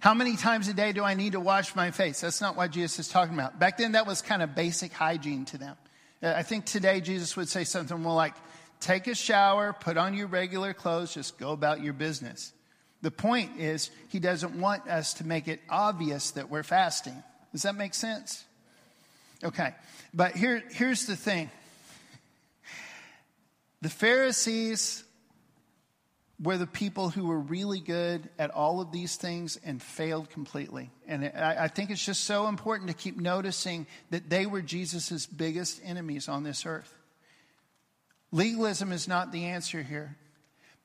How 0.00 0.12
many 0.12 0.36
times 0.36 0.68
a 0.68 0.74
day 0.74 0.92
do 0.92 1.04
I 1.04 1.14
need 1.14 1.32
to 1.32 1.40
wash 1.40 1.74
my 1.76 1.92
face? 1.92 2.20
That's 2.20 2.40
not 2.40 2.56
what 2.56 2.72
Jesus 2.72 2.98
is 2.98 3.08
talking 3.08 3.34
about. 3.34 3.58
Back 3.58 3.78
then, 3.78 3.92
that 3.92 4.06
was 4.06 4.20
kind 4.20 4.42
of 4.42 4.54
basic 4.54 4.92
hygiene 4.92 5.44
to 5.46 5.58
them. 5.58 5.76
I 6.22 6.42
think 6.42 6.66
today 6.66 7.00
Jesus 7.00 7.36
would 7.36 7.48
say 7.48 7.64
something 7.64 7.98
more 8.02 8.14
like, 8.14 8.34
take 8.80 9.06
a 9.06 9.14
shower, 9.14 9.72
put 9.72 9.96
on 9.96 10.14
your 10.14 10.26
regular 10.26 10.74
clothes, 10.74 11.14
just 11.14 11.38
go 11.38 11.52
about 11.52 11.82
your 11.82 11.92
business. 11.92 12.52
The 13.02 13.10
point 13.10 13.58
is, 13.58 13.90
he 14.08 14.18
doesn't 14.18 14.58
want 14.58 14.88
us 14.88 15.14
to 15.14 15.26
make 15.26 15.48
it 15.48 15.60
obvious 15.68 16.32
that 16.32 16.50
we're 16.50 16.62
fasting. 16.62 17.22
Does 17.52 17.62
that 17.62 17.74
make 17.74 17.94
sense? 17.94 18.44
Okay, 19.42 19.74
but 20.12 20.36
here, 20.36 20.62
here's 20.70 21.06
the 21.06 21.16
thing 21.16 21.50
the 23.80 23.88
Pharisees 23.88 25.02
were 26.42 26.56
the 26.56 26.66
people 26.66 27.10
who 27.10 27.26
were 27.26 27.38
really 27.38 27.80
good 27.80 28.28
at 28.38 28.50
all 28.50 28.80
of 28.80 28.92
these 28.92 29.16
things 29.16 29.58
and 29.64 29.82
failed 29.82 30.30
completely. 30.30 30.90
And 31.06 31.26
I, 31.34 31.64
I 31.64 31.68
think 31.68 31.90
it's 31.90 32.04
just 32.04 32.24
so 32.24 32.48
important 32.48 32.88
to 32.88 32.94
keep 32.94 33.18
noticing 33.18 33.86
that 34.08 34.30
they 34.30 34.46
were 34.46 34.62
Jesus' 34.62 35.26
biggest 35.26 35.80
enemies 35.84 36.28
on 36.28 36.42
this 36.42 36.64
earth. 36.64 36.94
Legalism 38.32 38.92
is 38.92 39.08
not 39.08 39.32
the 39.32 39.46
answer 39.46 39.82
here. 39.82 40.16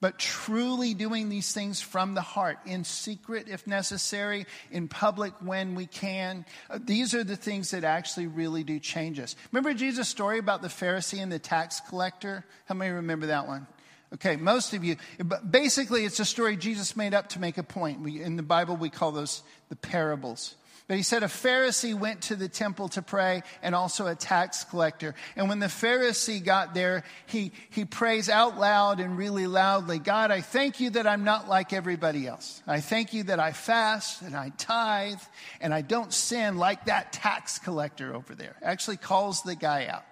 but 0.02 0.20
truly 0.20 0.94
doing 0.94 1.30
these 1.30 1.52
things 1.54 1.82
from 1.82 2.14
the 2.14 2.22
heart, 2.22 2.60
in 2.66 2.84
secret 2.84 3.48
if 3.48 3.66
necessary, 3.66 4.46
in 4.70 4.88
public 4.88 5.34
when 5.40 5.74
we 5.74 5.88
can. 5.88 6.46
Uh, 6.70 6.78
these 6.80 7.16
are 7.16 7.24
the 7.24 7.36
things 7.36 7.72
that 7.72 7.84
actually 7.84 8.28
really 8.28 8.64
do 8.64 8.80
change 8.80 9.20
us. 9.20 9.36
Remember 9.52 9.74
Jesus' 9.74 10.10
story 10.10 10.38
about 10.38 10.62
the 10.62 10.68
Pharisee 10.68 11.24
and 11.24 11.32
the 11.32 11.40
tax 11.40 11.82
collector? 11.90 12.46
How 12.66 12.76
many 12.76 12.92
remember 12.92 13.26
that 13.28 13.48
one? 13.48 13.66
Okay, 14.14 14.36
most 14.36 14.74
of 14.74 14.84
you. 14.84 14.98
But 15.18 15.52
basically, 15.52 16.06
it's 16.06 16.20
a 16.20 16.26
story 16.26 16.56
Jesus 16.56 16.96
made 16.96 17.14
up 17.14 17.30
to 17.30 17.40
make 17.40 17.58
a 17.58 17.64
point. 17.64 18.02
We, 18.02 18.22
in 18.22 18.36
the 18.36 18.44
Bible, 18.44 18.78
we 18.78 18.90
call 18.90 19.12
those 19.12 19.42
the 19.70 19.76
parables. 19.76 20.56
But 20.88 20.98
he 20.98 21.04
said 21.04 21.24
a 21.24 21.28
Pharisee 21.28 21.98
went 21.98 22.22
to 22.24 22.36
the 22.36 22.48
temple 22.48 22.90
to 22.90 23.02
pray 23.02 23.42
and 23.64 23.74
also 23.74 24.06
a 24.06 24.14
tax 24.14 24.64
collector. 24.66 25.16
And 25.36 25.50
when 25.50 25.58
the 25.58 25.66
Pharisee 25.66 26.44
got 26.44 26.76
there, 26.76 27.04
he, 27.26 27.54
he 27.72 27.86
prays 27.86 28.30
out 28.30 28.60
loud 28.60 29.00
and 29.00 29.18
really 29.18 29.48
loudly 29.48 29.98
God, 29.98 30.30
I 30.30 30.42
thank 30.42 30.80
you 30.80 30.92
that 30.92 31.08
I'm 31.08 31.24
not 31.24 31.50
like 31.50 31.74
everybody 31.74 32.28
else. 32.28 32.62
I 32.68 32.82
thank 32.82 33.14
you 33.14 33.24
that 33.24 33.40
I 33.40 33.52
fast 33.52 34.22
and 34.22 34.36
I 34.36 34.52
tithe 34.58 35.22
and 35.60 35.74
I 35.74 35.82
don't 35.82 36.14
sin 36.14 36.58
like 36.58 36.86
that 36.86 37.12
tax 37.12 37.58
collector 37.58 38.14
over 38.14 38.36
there. 38.36 38.56
Actually 38.62 38.98
calls 38.98 39.42
the 39.42 39.56
guy 39.56 39.88
out. 39.88 40.06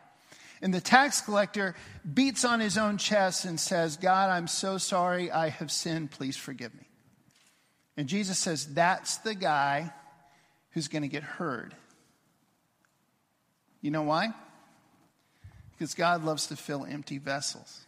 And 0.64 0.74
the 0.74 0.82
tax 0.82 1.22
collector 1.22 1.76
beats 2.12 2.46
on 2.46 2.60
his 2.60 2.80
own 2.80 2.98
chest 2.98 3.46
and 3.46 3.60
says, 3.60 3.98
God, 3.98 4.32
I'm 4.32 4.48
so 4.48 4.80
sorry. 4.80 5.30
I 5.30 5.50
have 5.50 5.72
sinned. 5.72 6.10
Please 6.10 6.38
forgive 6.38 6.74
me. 6.74 6.88
And 7.96 8.08
Jesus 8.08 8.40
says, 8.40 8.74
That's 8.74 9.18
the 9.18 9.36
guy 9.36 9.92
who's 10.74 10.88
going 10.88 11.04
to 11.04 11.08
get 11.08 11.24
heard. 11.24 11.76
You 13.82 13.92
know 13.92 14.04
why? 14.04 14.34
Because 15.72 15.94
God 15.94 16.24
loves 16.24 16.48
to 16.48 16.56
fill 16.56 16.86
empty 16.86 17.18
vessels. 17.18 17.86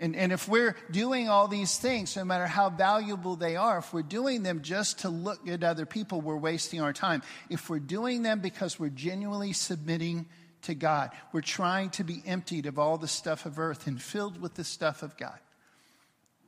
And, 0.00 0.16
and 0.16 0.32
if 0.32 0.48
we're 0.48 0.76
doing 0.90 1.28
all 1.28 1.46
these 1.46 1.76
things, 1.76 2.16
no 2.16 2.24
matter 2.24 2.46
how 2.46 2.70
valuable 2.70 3.36
they 3.36 3.56
are, 3.56 3.78
if 3.78 3.92
we're 3.92 4.02
doing 4.02 4.42
them 4.42 4.62
just 4.62 5.00
to 5.00 5.10
look 5.10 5.46
at 5.46 5.62
other 5.62 5.84
people, 5.84 6.22
we're 6.22 6.36
wasting 6.36 6.80
our 6.80 6.94
time. 6.94 7.22
If 7.50 7.68
we're 7.68 7.80
doing 7.80 8.22
them 8.22 8.40
because 8.40 8.80
we're 8.80 8.88
genuinely 8.88 9.52
submitting 9.52 10.26
to 10.62 10.74
God, 10.74 11.10
we're 11.32 11.42
trying 11.42 11.90
to 11.90 12.04
be 12.04 12.22
emptied 12.24 12.64
of 12.64 12.78
all 12.78 12.96
the 12.96 13.08
stuff 13.08 13.44
of 13.44 13.58
earth 13.58 13.86
and 13.86 14.00
filled 14.00 14.40
with 14.40 14.54
the 14.54 14.64
stuff 14.64 15.02
of 15.02 15.18
God, 15.18 15.38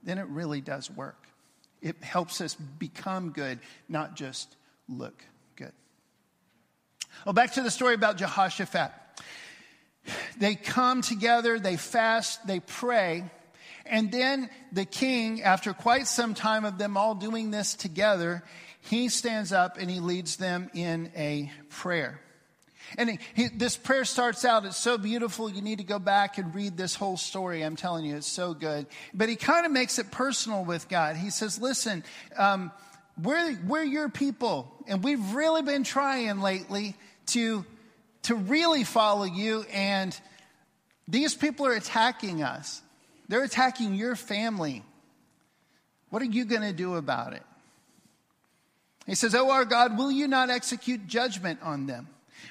then 0.02 0.16
it 0.16 0.26
really 0.28 0.62
does 0.62 0.90
work. 0.90 1.28
It 1.82 2.02
helps 2.02 2.40
us 2.40 2.54
become 2.54 3.30
good, 3.30 3.58
not 3.88 4.14
just 4.14 4.56
look 4.88 5.24
good. 5.56 5.72
Well, 7.26 7.32
back 7.32 7.52
to 7.54 7.62
the 7.62 7.70
story 7.70 7.94
about 7.94 8.16
Jehoshaphat. 8.16 8.92
They 10.38 10.54
come 10.54 11.02
together, 11.02 11.58
they 11.58 11.76
fast, 11.76 12.46
they 12.46 12.60
pray, 12.60 13.30
and 13.86 14.10
then 14.10 14.48
the 14.70 14.84
king, 14.84 15.42
after 15.42 15.72
quite 15.72 16.06
some 16.06 16.34
time 16.34 16.64
of 16.64 16.78
them 16.78 16.96
all 16.96 17.14
doing 17.14 17.50
this 17.50 17.74
together, 17.74 18.42
he 18.80 19.08
stands 19.08 19.52
up 19.52 19.76
and 19.78 19.90
he 19.90 20.00
leads 20.00 20.36
them 20.36 20.70
in 20.74 21.10
a 21.16 21.50
prayer. 21.68 22.20
And 22.98 23.18
he, 23.34 23.48
this 23.48 23.76
prayer 23.76 24.04
starts 24.04 24.44
out, 24.44 24.64
it's 24.64 24.76
so 24.76 24.98
beautiful. 24.98 25.50
You 25.50 25.62
need 25.62 25.78
to 25.78 25.84
go 25.84 25.98
back 25.98 26.38
and 26.38 26.54
read 26.54 26.76
this 26.76 26.94
whole 26.94 27.16
story. 27.16 27.62
I'm 27.62 27.76
telling 27.76 28.04
you, 28.04 28.16
it's 28.16 28.26
so 28.26 28.54
good. 28.54 28.86
But 29.14 29.28
he 29.28 29.36
kind 29.36 29.66
of 29.66 29.72
makes 29.72 29.98
it 29.98 30.10
personal 30.10 30.64
with 30.64 30.88
God. 30.88 31.16
He 31.16 31.30
says, 31.30 31.60
Listen, 31.60 32.04
um, 32.36 32.70
we're, 33.20 33.58
we're 33.66 33.84
your 33.84 34.08
people, 34.08 34.72
and 34.86 35.02
we've 35.02 35.34
really 35.34 35.62
been 35.62 35.84
trying 35.84 36.40
lately 36.40 36.96
to, 37.26 37.64
to 38.22 38.34
really 38.34 38.84
follow 38.84 39.24
you, 39.24 39.64
and 39.72 40.18
these 41.06 41.34
people 41.34 41.66
are 41.66 41.74
attacking 41.74 42.42
us. 42.42 42.80
They're 43.28 43.44
attacking 43.44 43.94
your 43.94 44.16
family. 44.16 44.82
What 46.10 46.22
are 46.22 46.26
you 46.26 46.44
going 46.44 46.62
to 46.62 46.72
do 46.72 46.96
about 46.96 47.32
it? 47.32 47.42
He 49.06 49.14
says, 49.14 49.34
Oh, 49.34 49.50
our 49.50 49.64
God, 49.64 49.98
will 49.98 50.12
you 50.12 50.28
not 50.28 50.50
execute 50.50 51.06
judgment 51.06 51.60
on 51.62 51.86
them? 51.86 52.08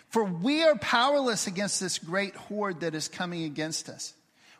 For 0.10 0.24
we 0.24 0.64
are 0.64 0.76
powerless 0.76 1.48
against 1.48 1.80
this 1.80 2.00
great 2.00 2.36
horde 2.36 2.82
that 2.82 2.96
is 2.96 3.08
coming 3.08 3.44
against 3.44 3.90
us. 3.90 4.14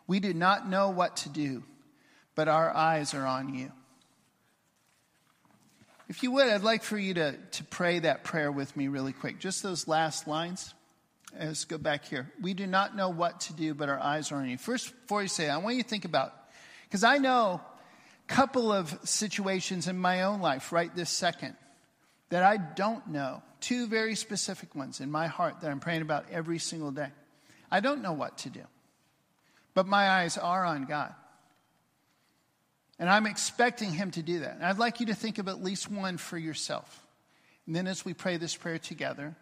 We 0.06 0.20
do 0.20 0.34
not 0.34 0.68
know 0.68 0.90
what 0.90 1.16
to 1.18 1.28
do, 1.28 1.62
but 2.34 2.48
our 2.48 2.74
eyes 2.74 3.14
are 3.14 3.26
on 3.26 3.54
you. 3.54 3.70
If 6.08 6.22
you 6.22 6.32
would, 6.32 6.48
I'd 6.48 6.62
like 6.62 6.82
for 6.82 6.98
you 6.98 7.14
to, 7.14 7.36
to 7.52 7.64
pray 7.64 8.00
that 8.00 8.24
prayer 8.24 8.52
with 8.52 8.76
me 8.76 8.88
really 8.88 9.12
quick. 9.12 9.38
Just 9.38 9.62
those 9.62 9.88
last 9.88 10.26
lines. 10.26 10.74
Uh, 11.34 11.46
let's 11.46 11.64
go 11.64 11.78
back 11.78 12.04
here. 12.04 12.30
We 12.40 12.52
do 12.52 12.66
not 12.66 12.94
know 12.94 13.08
what 13.08 13.40
to 13.42 13.54
do, 13.54 13.72
but 13.72 13.88
our 13.88 13.98
eyes 13.98 14.30
are 14.32 14.36
on 14.36 14.48
you. 14.48 14.58
First, 14.58 14.92
before 15.02 15.22
you 15.22 15.28
say, 15.28 15.48
I 15.48 15.56
want 15.56 15.76
you 15.76 15.82
to 15.82 15.88
think 15.88 16.04
about, 16.04 16.34
because 16.84 17.04
I 17.04 17.18
know 17.18 17.60
a 18.28 18.32
couple 18.32 18.70
of 18.70 18.98
situations 19.04 19.88
in 19.88 19.96
my 19.96 20.22
own 20.22 20.40
life 20.40 20.72
right 20.72 20.94
this 20.94 21.08
second 21.08 21.56
that 22.32 22.42
I 22.42 22.56
don't 22.56 23.08
know 23.08 23.42
two 23.60 23.86
very 23.86 24.14
specific 24.14 24.74
ones 24.74 25.00
in 25.00 25.10
my 25.10 25.26
heart 25.26 25.60
that 25.60 25.70
I'm 25.70 25.80
praying 25.80 26.00
about 26.00 26.24
every 26.30 26.58
single 26.58 26.90
day. 26.90 27.08
I 27.70 27.80
don't 27.80 28.00
know 28.00 28.14
what 28.14 28.38
to 28.38 28.48
do, 28.48 28.62
but 29.74 29.86
my 29.86 30.08
eyes 30.08 30.38
are 30.38 30.64
on 30.64 30.86
God. 30.86 31.14
And 32.98 33.10
I'm 33.10 33.26
expecting 33.26 33.92
Him 33.92 34.12
to 34.12 34.22
do 34.22 34.38
that. 34.38 34.54
And 34.54 34.64
I'd 34.64 34.78
like 34.78 34.98
you 34.98 35.06
to 35.06 35.14
think 35.14 35.36
of 35.36 35.46
at 35.46 35.62
least 35.62 35.90
one 35.90 36.16
for 36.16 36.38
yourself. 36.38 37.06
And 37.66 37.76
then 37.76 37.86
as 37.86 38.02
we 38.02 38.14
pray 38.14 38.38
this 38.38 38.56
prayer 38.56 38.78
together, 38.78 39.36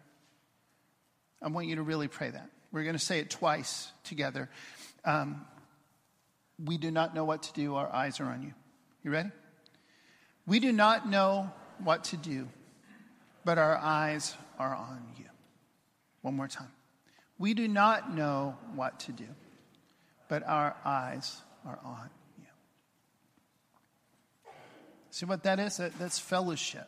I 1.41 1.47
want 1.47 1.67
you 1.67 1.77
to 1.77 1.83
really 1.83 2.09
pray 2.09 2.29
that. 2.29 2.49
We're 2.73 2.83
going 2.83 2.97
to 2.97 2.99
say 2.99 3.19
it 3.19 3.29
twice 3.29 3.89
together. 4.03 4.49
Um, 5.05 5.45
we 6.61 6.77
do 6.77 6.91
not 6.91 7.15
know 7.15 7.23
what 7.23 7.43
to 7.43 7.53
do, 7.53 7.75
our 7.75 7.89
eyes 7.89 8.19
are 8.19 8.25
on 8.25 8.43
you. 8.43 8.53
You 9.01 9.11
ready? 9.11 9.29
We 10.45 10.59
do 10.59 10.73
not 10.73 11.07
know 11.07 11.51
what 11.81 12.03
to 12.05 12.17
do, 12.17 12.49
but 13.43 13.57
our 13.57 13.77
eyes 13.77 14.35
are 14.59 14.75
on 14.75 15.01
you. 15.17 15.25
One 16.21 16.35
more 16.35 16.47
time. 16.47 16.71
We 17.37 17.53
do 17.53 17.67
not 17.67 18.15
know 18.15 18.55
what 18.75 18.99
to 19.01 19.11
do, 19.11 19.25
but 20.27 20.43
our 20.47 20.75
eyes 20.85 21.41
are 21.65 21.79
on 21.83 22.09
you. 22.37 22.45
See 25.09 25.25
what 25.25 25.43
that 25.43 25.59
is? 25.59 25.77
That, 25.77 25.97
that's 25.97 26.19
fellowship. 26.19 26.87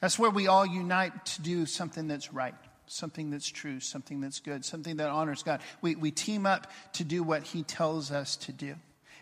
That's 0.00 0.18
where 0.18 0.30
we 0.30 0.46
all 0.46 0.64
unite 0.64 1.26
to 1.26 1.42
do 1.42 1.66
something 1.66 2.06
that's 2.06 2.32
right, 2.32 2.54
something 2.86 3.30
that's 3.30 3.48
true, 3.48 3.80
something 3.80 4.20
that's 4.20 4.38
good, 4.38 4.64
something 4.64 4.98
that 4.98 5.08
honors 5.08 5.42
God. 5.42 5.60
We, 5.82 5.96
we 5.96 6.12
team 6.12 6.46
up 6.46 6.70
to 6.94 7.04
do 7.04 7.24
what 7.24 7.42
He 7.42 7.64
tells 7.64 8.12
us 8.12 8.36
to 8.36 8.52
do. 8.52 8.76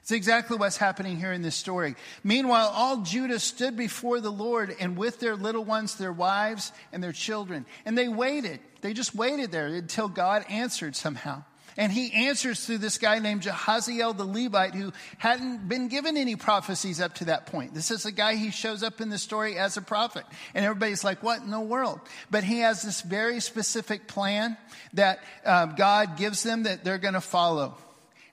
It's 0.07 0.12
exactly 0.12 0.57
what's 0.57 0.77
happening 0.77 1.19
here 1.19 1.33
in 1.33 1.42
this 1.42 1.57
story. 1.57 1.97
Meanwhile, 2.23 2.71
all 2.73 2.99
Judah 2.99 3.40
stood 3.40 3.77
before 3.77 4.21
the 4.21 4.31
Lord 4.31 4.73
and 4.79 4.97
with 4.97 5.19
their 5.19 5.35
little 5.35 5.64
ones, 5.64 5.97
their 5.97 6.12
wives, 6.12 6.71
and 6.92 7.03
their 7.03 7.11
children. 7.11 7.66
And 7.85 7.99
they 7.99 8.07
waited. 8.07 8.61
They 8.83 8.92
just 8.92 9.16
waited 9.16 9.51
there 9.51 9.66
until 9.66 10.07
God 10.07 10.45
answered 10.49 10.95
somehow. 10.95 11.42
And 11.77 11.90
he 11.90 12.12
answers 12.12 12.64
through 12.64 12.79
this 12.79 12.99
guy 12.99 13.19
named 13.19 13.42
Jahaziel 13.42 14.16
the 14.16 14.25
Levite 14.25 14.77
who 14.77 14.92
hadn't 15.19 15.69
been 15.69 15.88
given 15.88 16.16
any 16.16 16.37
prophecies 16.37 17.01
up 17.01 17.14
to 17.16 17.25
that 17.25 17.47
point. 17.47 17.75
This 17.75 17.90
is 17.90 18.07
a 18.07 18.12
guy 18.12 18.37
he 18.37 18.53
shows 18.53 18.85
up 18.85 19.01
in 19.01 19.09
the 19.11 19.19
story 19.19 19.59
as 19.59 19.77
a 19.77 19.83
prophet. 19.83 20.23
And 20.55 20.64
everybody's 20.64 21.03
like, 21.03 21.25
what 21.25 21.42
in 21.42 21.51
the 21.51 21.59
world? 21.59 21.99
But 22.31 22.45
he 22.45 22.61
has 22.61 22.81
this 22.81 23.01
very 23.01 23.40
specific 23.40 24.07
plan 24.07 24.57
that 24.92 25.19
um, 25.45 25.75
God 25.77 26.16
gives 26.16 26.45
them 26.45 26.62
that 26.62 26.85
they're 26.85 26.99
going 26.99 27.14
to 27.14 27.21
follow. 27.21 27.77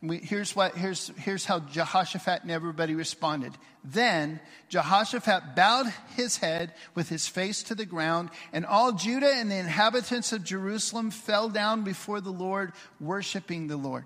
We, 0.03 0.17
here's, 0.17 0.53
what, 0.53 0.75
here's, 0.75 1.13
here's 1.19 1.45
how 1.45 1.59
Jehoshaphat 1.61 2.41
and 2.41 2.51
everybody 2.51 2.93
responded. 2.93 3.53
Then 3.85 4.41
Jehoshaphat 4.67 5.55
bowed 5.55 5.85
his 6.17 6.35
head 6.35 6.73
with 6.93 7.07
his 7.07 7.25
face 7.29 7.63
to 7.63 7.75
the 7.75 7.85
ground, 7.85 8.29
and 8.51 8.65
all 8.65 8.91
Judah 8.91 9.33
and 9.33 9.49
the 9.49 9.55
inhabitants 9.55 10.33
of 10.33 10.43
Jerusalem 10.43 11.09
fell 11.09 11.47
down 11.47 11.85
before 11.85 12.19
the 12.19 12.33
Lord, 12.33 12.73
worshiping 12.99 13.67
the 13.67 13.77
Lord. 13.77 14.03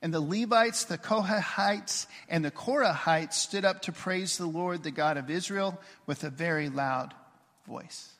And 0.00 0.12
the 0.12 0.22
Levites, 0.22 0.84
the 0.84 0.96
Kohathites, 0.96 2.06
and 2.30 2.42
the 2.42 2.50
Korahites 2.50 3.34
stood 3.34 3.66
up 3.66 3.82
to 3.82 3.92
praise 3.92 4.38
the 4.38 4.46
Lord, 4.46 4.82
the 4.82 4.90
God 4.90 5.18
of 5.18 5.28
Israel, 5.28 5.78
with 6.06 6.24
a 6.24 6.30
very 6.30 6.70
loud 6.70 7.12
voice. 7.66 8.13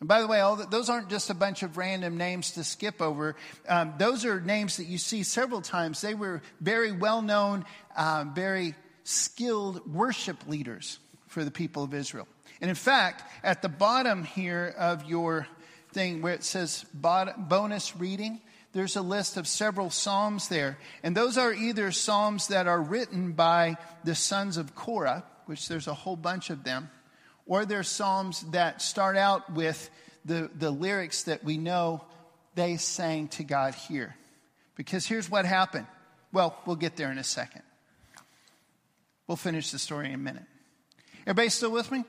And 0.00 0.08
by 0.08 0.20
the 0.20 0.26
way, 0.26 0.40
all 0.40 0.56
the, 0.56 0.66
those 0.66 0.90
aren't 0.90 1.08
just 1.08 1.30
a 1.30 1.34
bunch 1.34 1.62
of 1.62 1.76
random 1.76 2.18
names 2.18 2.52
to 2.52 2.64
skip 2.64 3.00
over. 3.00 3.34
Um, 3.68 3.94
those 3.98 4.24
are 4.24 4.40
names 4.40 4.76
that 4.76 4.84
you 4.84 4.98
see 4.98 5.22
several 5.22 5.62
times. 5.62 6.00
They 6.00 6.14
were 6.14 6.42
very 6.60 6.92
well 6.92 7.22
known, 7.22 7.64
um, 7.96 8.34
very 8.34 8.74
skilled 9.04 9.90
worship 9.90 10.46
leaders 10.46 10.98
for 11.28 11.44
the 11.44 11.50
people 11.50 11.82
of 11.82 11.94
Israel. 11.94 12.28
And 12.60 12.68
in 12.68 12.76
fact, 12.76 13.22
at 13.42 13.62
the 13.62 13.68
bottom 13.68 14.24
here 14.24 14.74
of 14.78 15.04
your 15.04 15.46
thing 15.92 16.22
where 16.22 16.34
it 16.34 16.44
says 16.44 16.84
bonus 16.92 17.96
reading, 17.96 18.40
there's 18.72 18.96
a 18.96 19.02
list 19.02 19.38
of 19.38 19.48
several 19.48 19.88
psalms 19.88 20.48
there. 20.48 20.76
And 21.02 21.16
those 21.16 21.38
are 21.38 21.52
either 21.52 21.90
psalms 21.92 22.48
that 22.48 22.66
are 22.66 22.80
written 22.80 23.32
by 23.32 23.76
the 24.04 24.14
sons 24.14 24.58
of 24.58 24.74
Korah, 24.74 25.24
which 25.46 25.68
there's 25.68 25.86
a 25.86 25.94
whole 25.94 26.16
bunch 26.16 26.50
of 26.50 26.64
them, 26.64 26.90
or 27.46 27.64
there's 27.64 27.88
psalms 27.88 28.42
that 28.50 28.82
start 28.82 29.16
out 29.16 29.52
with 29.52 29.90
the, 30.24 30.50
the 30.58 30.70
lyrics 30.70 31.24
that 31.24 31.44
we 31.44 31.56
know 31.56 32.04
they 32.54 32.76
sang 32.76 33.28
to 33.28 33.44
God 33.44 33.74
here. 33.74 34.16
Because 34.74 35.06
here's 35.06 35.30
what 35.30 35.46
happened 35.46 35.86
Well, 36.32 36.58
we'll 36.66 36.76
get 36.76 36.96
there 36.96 37.10
in 37.10 37.18
a 37.18 37.24
second. 37.24 37.62
We'll 39.26 39.36
finish 39.36 39.70
the 39.70 39.78
story 39.78 40.08
in 40.08 40.14
a 40.14 40.18
minute. 40.18 40.44
Everybody 41.22 41.48
still 41.48 41.72
with 41.72 41.90
me? 41.90 42.04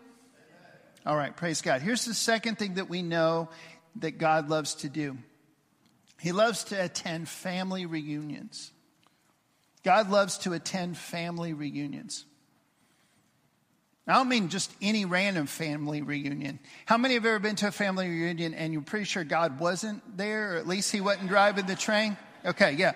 All 1.06 1.16
right, 1.16 1.36
praise 1.36 1.62
God. 1.62 1.82
Here's 1.82 2.06
the 2.06 2.14
second 2.14 2.60
thing 2.60 2.76
that 2.76 2.90
we 2.90 3.02
know 3.02 3.50
that 3.98 4.18
God 4.18 4.50
loves 4.50 4.76
to 4.76 4.90
do 4.90 5.18
He 6.20 6.32
loves 6.32 6.66
to 6.66 6.84
attend 6.84 7.30
family 7.30 7.86
reunions. 7.86 8.72
God 9.84 10.10
loves 10.10 10.40
to 10.40 10.54
attend 10.54 10.98
family 10.98 11.54
reunions. 11.54 12.26
I 14.08 14.14
don't 14.14 14.30
mean 14.30 14.48
just 14.48 14.72
any 14.82 15.04
random 15.04 15.48
family 15.48 16.02
reunion. 16.02 16.60
How 16.86 16.98
many 16.98 17.16
have 17.16 17.26
ever 17.26 17.40
been 17.40 17.58
to 17.58 17.68
a 17.68 17.72
family 17.72 18.08
reunion 18.08 18.54
and 18.54 18.72
you're 18.72 18.82
pretty 18.82 19.06
sure 19.06 19.26
God 19.26 19.60
wasn't 19.60 20.18
there, 20.18 20.54
or 20.54 20.58
at 20.58 20.68
least 20.68 20.92
He 20.92 21.02
wasn't 21.02 21.28
driving 21.28 21.66
the 21.66 21.76
train? 21.76 22.16
Okay, 22.46 22.74
yeah. 22.74 22.94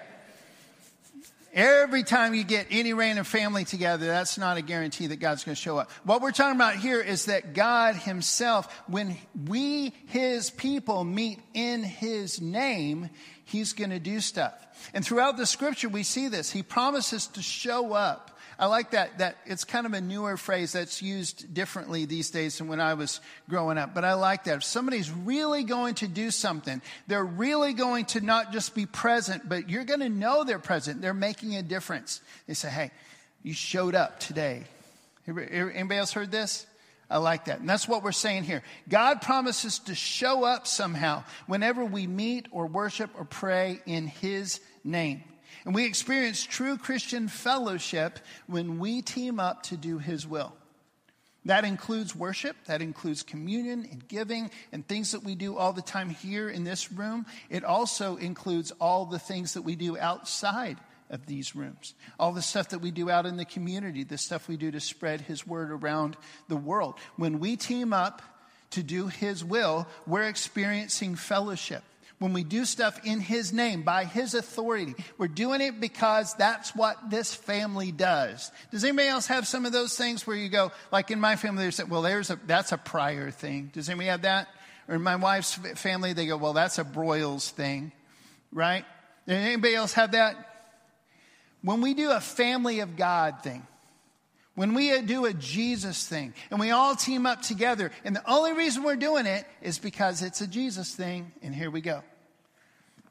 Every 1.53 2.03
time 2.03 2.33
you 2.33 2.45
get 2.45 2.67
any 2.71 2.93
random 2.93 3.25
family 3.25 3.65
together, 3.65 4.05
that's 4.05 4.37
not 4.37 4.55
a 4.55 4.61
guarantee 4.61 5.07
that 5.07 5.17
God's 5.17 5.43
going 5.43 5.55
to 5.55 5.61
show 5.61 5.77
up. 5.77 5.91
What 6.05 6.21
we're 6.21 6.31
talking 6.31 6.55
about 6.55 6.75
here 6.77 7.01
is 7.01 7.25
that 7.25 7.53
God 7.53 7.97
Himself, 7.97 8.73
when 8.87 9.17
we, 9.49 9.93
His 10.05 10.49
people, 10.49 11.03
meet 11.03 11.39
in 11.53 11.83
His 11.83 12.39
name, 12.39 13.09
He's 13.43 13.73
going 13.73 13.89
to 13.89 13.99
do 13.99 14.21
stuff. 14.21 14.53
And 14.93 15.05
throughout 15.05 15.35
the 15.35 15.45
scripture, 15.45 15.89
we 15.89 16.03
see 16.03 16.29
this. 16.29 16.49
He 16.49 16.63
promises 16.63 17.27
to 17.27 17.41
show 17.41 17.91
up. 17.91 18.30
I 18.61 18.67
like 18.67 18.91
that, 18.91 19.17
that 19.17 19.37
it's 19.47 19.63
kind 19.63 19.87
of 19.87 19.93
a 19.93 20.01
newer 20.01 20.37
phrase 20.37 20.73
that's 20.73 21.01
used 21.01 21.51
differently 21.51 22.05
these 22.05 22.29
days 22.29 22.59
than 22.59 22.67
when 22.67 22.79
I 22.79 22.93
was 22.93 23.19
growing 23.49 23.79
up. 23.79 23.95
But 23.95 24.05
I 24.05 24.13
like 24.13 24.43
that. 24.43 24.57
If 24.57 24.63
somebody's 24.63 25.09
really 25.09 25.63
going 25.63 25.95
to 25.95 26.07
do 26.07 26.29
something, 26.29 26.79
they're 27.07 27.25
really 27.25 27.73
going 27.73 28.05
to 28.05 28.21
not 28.21 28.53
just 28.53 28.75
be 28.75 28.85
present, 28.85 29.49
but 29.49 29.67
you're 29.71 29.83
going 29.83 30.01
to 30.01 30.09
know 30.09 30.43
they're 30.43 30.59
present. 30.59 31.01
They're 31.01 31.11
making 31.15 31.55
a 31.55 31.63
difference. 31.63 32.21
They 32.45 32.53
say, 32.53 32.69
hey, 32.69 32.91
you 33.41 33.53
showed 33.53 33.95
up 33.95 34.19
today. 34.19 34.65
Anybody 35.27 35.97
else 35.97 36.13
heard 36.13 36.29
this? 36.29 36.67
I 37.09 37.17
like 37.17 37.45
that. 37.45 37.61
And 37.61 37.67
that's 37.67 37.87
what 37.87 38.03
we're 38.03 38.11
saying 38.11 38.43
here. 38.43 38.61
God 38.87 39.23
promises 39.23 39.79
to 39.79 39.95
show 39.95 40.43
up 40.43 40.67
somehow 40.67 41.23
whenever 41.47 41.83
we 41.83 42.05
meet 42.05 42.45
or 42.51 42.67
worship 42.67 43.09
or 43.17 43.25
pray 43.25 43.81
in 43.87 44.05
His 44.05 44.61
name. 44.83 45.23
And 45.65 45.75
we 45.75 45.85
experience 45.85 46.43
true 46.43 46.77
Christian 46.77 47.27
fellowship 47.27 48.19
when 48.47 48.79
we 48.79 49.01
team 49.01 49.39
up 49.39 49.63
to 49.63 49.77
do 49.77 49.97
His 49.97 50.27
will. 50.27 50.53
That 51.45 51.65
includes 51.65 52.15
worship, 52.15 52.55
that 52.65 52.81
includes 52.81 53.23
communion 53.23 53.87
and 53.91 54.07
giving 54.07 54.51
and 54.71 54.87
things 54.87 55.13
that 55.13 55.23
we 55.23 55.33
do 55.33 55.57
all 55.57 55.73
the 55.73 55.81
time 55.81 56.09
here 56.09 56.49
in 56.49 56.63
this 56.63 56.91
room. 56.91 57.25
It 57.49 57.63
also 57.63 58.17
includes 58.17 58.71
all 58.79 59.05
the 59.05 59.17
things 59.17 59.55
that 59.55 59.63
we 59.63 59.75
do 59.75 59.97
outside 59.97 60.77
of 61.09 61.25
these 61.25 61.55
rooms. 61.55 61.95
All 62.19 62.31
the 62.31 62.43
stuff 62.43 62.69
that 62.69 62.79
we 62.79 62.91
do 62.91 63.09
out 63.09 63.25
in 63.25 63.37
the 63.37 63.45
community, 63.45 64.03
the 64.03 64.19
stuff 64.19 64.47
we 64.47 64.55
do 64.55 64.71
to 64.71 64.79
spread 64.79 65.21
His 65.21 65.45
word 65.45 65.71
around 65.71 66.15
the 66.47 66.55
world. 66.55 66.95
When 67.15 67.39
we 67.39 67.57
team 67.57 67.91
up 67.91 68.21
to 68.71 68.83
do 68.83 69.07
His 69.07 69.43
will, 69.43 69.87
we're 70.05 70.27
experiencing 70.27 71.15
fellowship 71.15 71.83
when 72.21 72.33
we 72.33 72.43
do 72.43 72.65
stuff 72.65 73.03
in 73.03 73.19
His 73.19 73.51
name, 73.51 73.81
by 73.81 74.05
His 74.05 74.35
authority, 74.35 74.93
we're 75.17 75.27
doing 75.27 75.59
it 75.59 75.81
because 75.81 76.35
that's 76.35 76.75
what 76.75 77.09
this 77.09 77.33
family 77.33 77.91
does. 77.91 78.51
Does 78.69 78.83
anybody 78.83 79.07
else 79.07 79.25
have 79.25 79.47
some 79.47 79.65
of 79.65 79.71
those 79.71 79.97
things 79.97 80.27
where 80.27 80.37
you 80.37 80.47
go, 80.47 80.71
like 80.91 81.09
in 81.09 81.19
my 81.19 81.35
family, 81.35 81.65
they 81.65 81.71
say, 81.71 81.83
well, 81.83 82.03
there's 82.03 82.29
a, 82.29 82.39
that's 82.45 82.73
a 82.73 82.77
Pryor 82.77 83.31
thing. 83.31 83.71
Does 83.73 83.89
anybody 83.89 84.09
have 84.09 84.21
that? 84.21 84.49
Or 84.87 84.93
in 84.93 85.01
my 85.01 85.15
wife's 85.15 85.55
family, 85.55 86.13
they 86.13 86.27
go, 86.27 86.37
well, 86.37 86.53
that's 86.53 86.77
a 86.77 86.83
Broyles 86.83 87.49
thing, 87.49 87.91
right? 88.53 88.85
Anybody 89.27 89.73
else 89.73 89.93
have 89.93 90.11
that? 90.11 90.35
When 91.63 91.81
we 91.81 91.95
do 91.95 92.11
a 92.11 92.21
family 92.21 92.81
of 92.81 92.97
God 92.97 93.41
thing, 93.41 93.65
when 94.53 94.75
we 94.75 95.01
do 95.01 95.25
a 95.25 95.33
Jesus 95.33 96.07
thing 96.07 96.35
and 96.51 96.59
we 96.59 96.69
all 96.69 96.95
team 96.95 97.25
up 97.25 97.41
together, 97.41 97.91
and 98.05 98.15
the 98.15 98.29
only 98.29 98.53
reason 98.53 98.83
we're 98.83 98.95
doing 98.95 99.25
it 99.25 99.43
is 99.63 99.79
because 99.79 100.21
it's 100.21 100.41
a 100.41 100.47
Jesus 100.47 100.93
thing, 100.93 101.31
and 101.41 101.55
here 101.55 101.71
we 101.71 101.81
go. 101.81 102.03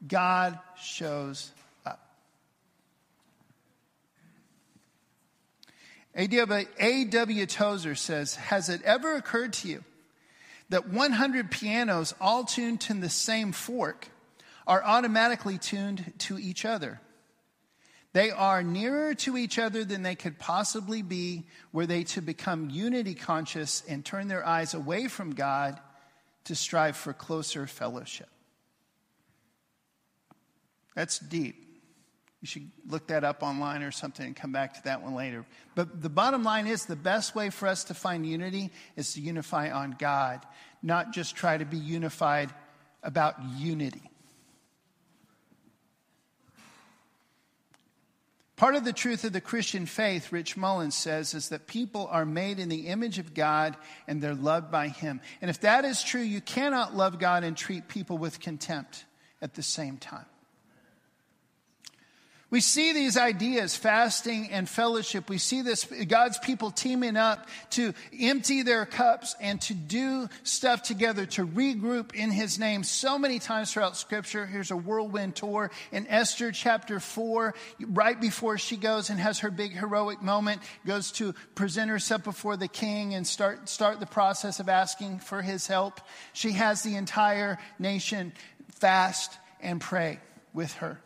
God 0.07 0.59
shows 0.81 1.51
up. 1.85 2.01
A.W. 6.15 7.47
Tozer 7.47 7.95
says, 7.95 8.37
Has 8.37 8.69
it 8.69 8.83
ever 8.83 9.15
occurred 9.15 9.53
to 9.55 9.69
you 9.69 9.85
that 10.71 10.89
100 10.89 11.51
pianos 11.51 12.15
all 12.21 12.45
tuned 12.45 12.81
to 12.83 12.95
the 12.95 13.09
same 13.09 13.53
fork 13.53 14.09
are 14.67 14.83
automatically 14.85 15.59
tuned 15.59 16.13
to 16.19 16.39
each 16.39 16.65
other? 16.65 17.01
They 18.13 18.31
are 18.31 18.63
nearer 18.63 19.15
to 19.15 19.37
each 19.37 19.59
other 19.59 19.85
than 19.85 20.03
they 20.03 20.17
could 20.17 20.39
possibly 20.39 21.03
be 21.03 21.45
were 21.73 21.87
they 21.87 22.03
to 22.05 22.21
become 22.21 22.71
unity 22.71 23.15
conscious 23.15 23.85
and 23.89 24.05
turn 24.05 24.27
their 24.27 24.45
eyes 24.45 24.75
away 24.75 25.07
from 25.07 25.35
God 25.35 25.79
to 26.45 26.57
strive 26.57 26.97
for 26.97 27.13
closer 27.13 27.69
fellowship. 27.69 28.29
That's 30.95 31.19
deep. 31.19 31.67
You 32.41 32.47
should 32.47 32.71
look 32.89 33.09
that 33.09 33.23
up 33.23 33.43
online 33.43 33.83
or 33.83 33.91
something 33.91 34.25
and 34.25 34.35
come 34.35 34.53
back 34.53 34.75
to 34.75 34.85
that 34.85 35.03
one 35.03 35.15
later. 35.15 35.45
But 35.75 36.01
the 36.01 36.09
bottom 36.09 36.43
line 36.43 36.67
is 36.67 36.87
the 36.87 36.97
best 36.97 37.35
way 37.35 37.51
for 37.51 37.69
us 37.69 37.85
to 37.85 37.95
find 37.95 38.27
unity 38.27 38.71
is 38.97 39.13
to 39.15 39.21
unify 39.21 39.71
on 39.71 39.97
God, 39.99 40.45
not 40.83 41.13
just 41.13 41.37
try 41.37 41.59
to 41.59 41.67
be 41.67 41.77
unified 41.77 42.51
about 43.03 43.37
unity. 43.57 44.03
Part 48.57 48.75
of 48.75 48.85
the 48.85 48.93
truth 48.93 49.25
of 49.25 49.33
the 49.33 49.41
Christian 49.41 49.87
faith, 49.87 50.33
Rich 50.33 50.55
Mullins 50.57 50.95
says, 50.95 51.33
is 51.33 51.49
that 51.49 51.67
people 51.67 52.09
are 52.11 52.27
made 52.27 52.59
in 52.59 52.69
the 52.69 52.89
image 52.89 53.19
of 53.19 53.33
God 53.33 53.75
and 54.07 54.23
they're 54.23 54.35
loved 54.35 54.71
by 54.71 54.89
Him. 54.89 55.23
And 55.41 55.51
if 55.51 55.61
that 55.61 55.87
is 55.87 56.03
true, 56.03 56.21
you 56.21 56.43
cannot 56.43 56.95
love 56.95 57.19
God 57.19 57.43
and 57.43 57.57
treat 57.57 57.89
people 57.89 58.19
with 58.19 58.39
contempt 58.39 59.07
at 59.41 59.55
the 59.55 59.63
same 59.63 59.97
time. 59.97 60.27
We 62.51 62.61
see 62.61 62.93
these 62.93 63.17
ideas, 63.17 63.77
fasting 63.77 64.51
and 64.51 64.69
fellowship. 64.69 65.31
We 65.31 65.39
see 65.39 65.63
this, 65.63 65.85
God's 65.85 66.37
people 66.39 66.73
teaming 66.73 67.17
up 67.17 67.47
to 67.71 67.95
empty 68.19 68.63
their 68.63 68.85
cups 68.87 69.37
and 69.41 69.61
to 69.63 69.75
do 69.75 70.29
stuff 70.43 70.83
together, 70.83 71.27
to 71.27 71.47
regroup 71.47 72.13
in 72.13 72.33
His 72.33 72.59
name 72.59 72.83
so 72.83 73.21
many 73.21 73.39
times 73.39 73.73
throughout 73.73 73.97
Scripture. 73.97 74.47
Here's 74.47 74.73
a 74.73 74.77
whirlwind 74.77 75.37
tour 75.37 75.71
in 75.93 76.09
Esther 76.09 76.51
chapter 76.51 76.99
4, 76.99 77.55
right 77.87 78.21
before 78.21 78.59
she 78.59 78.77
goes 78.77 79.11
and 79.11 79.21
has 79.21 79.39
her 79.41 79.53
big 79.53 79.73
heroic 79.73 80.21
moment, 80.21 80.61
goes 80.85 81.13
to 81.13 81.35
present 81.55 81.89
herself 81.89 82.25
before 82.25 82.57
the 82.57 82.69
king 82.69 83.15
and 83.15 83.25
start, 83.25 83.69
start 83.69 84.01
the 84.01 84.07
process 84.07 84.59
of 84.59 84.69
asking 84.69 85.21
for 85.21 85.41
his 85.41 85.69
help. 85.69 86.01
She 86.33 86.53
has 86.53 86.83
the 86.83 86.97
entire 86.97 87.59
nation 87.79 88.33
fast 88.73 89.39
and 89.61 89.81
pray 89.81 90.19
with 90.53 90.73
her 90.75 91.01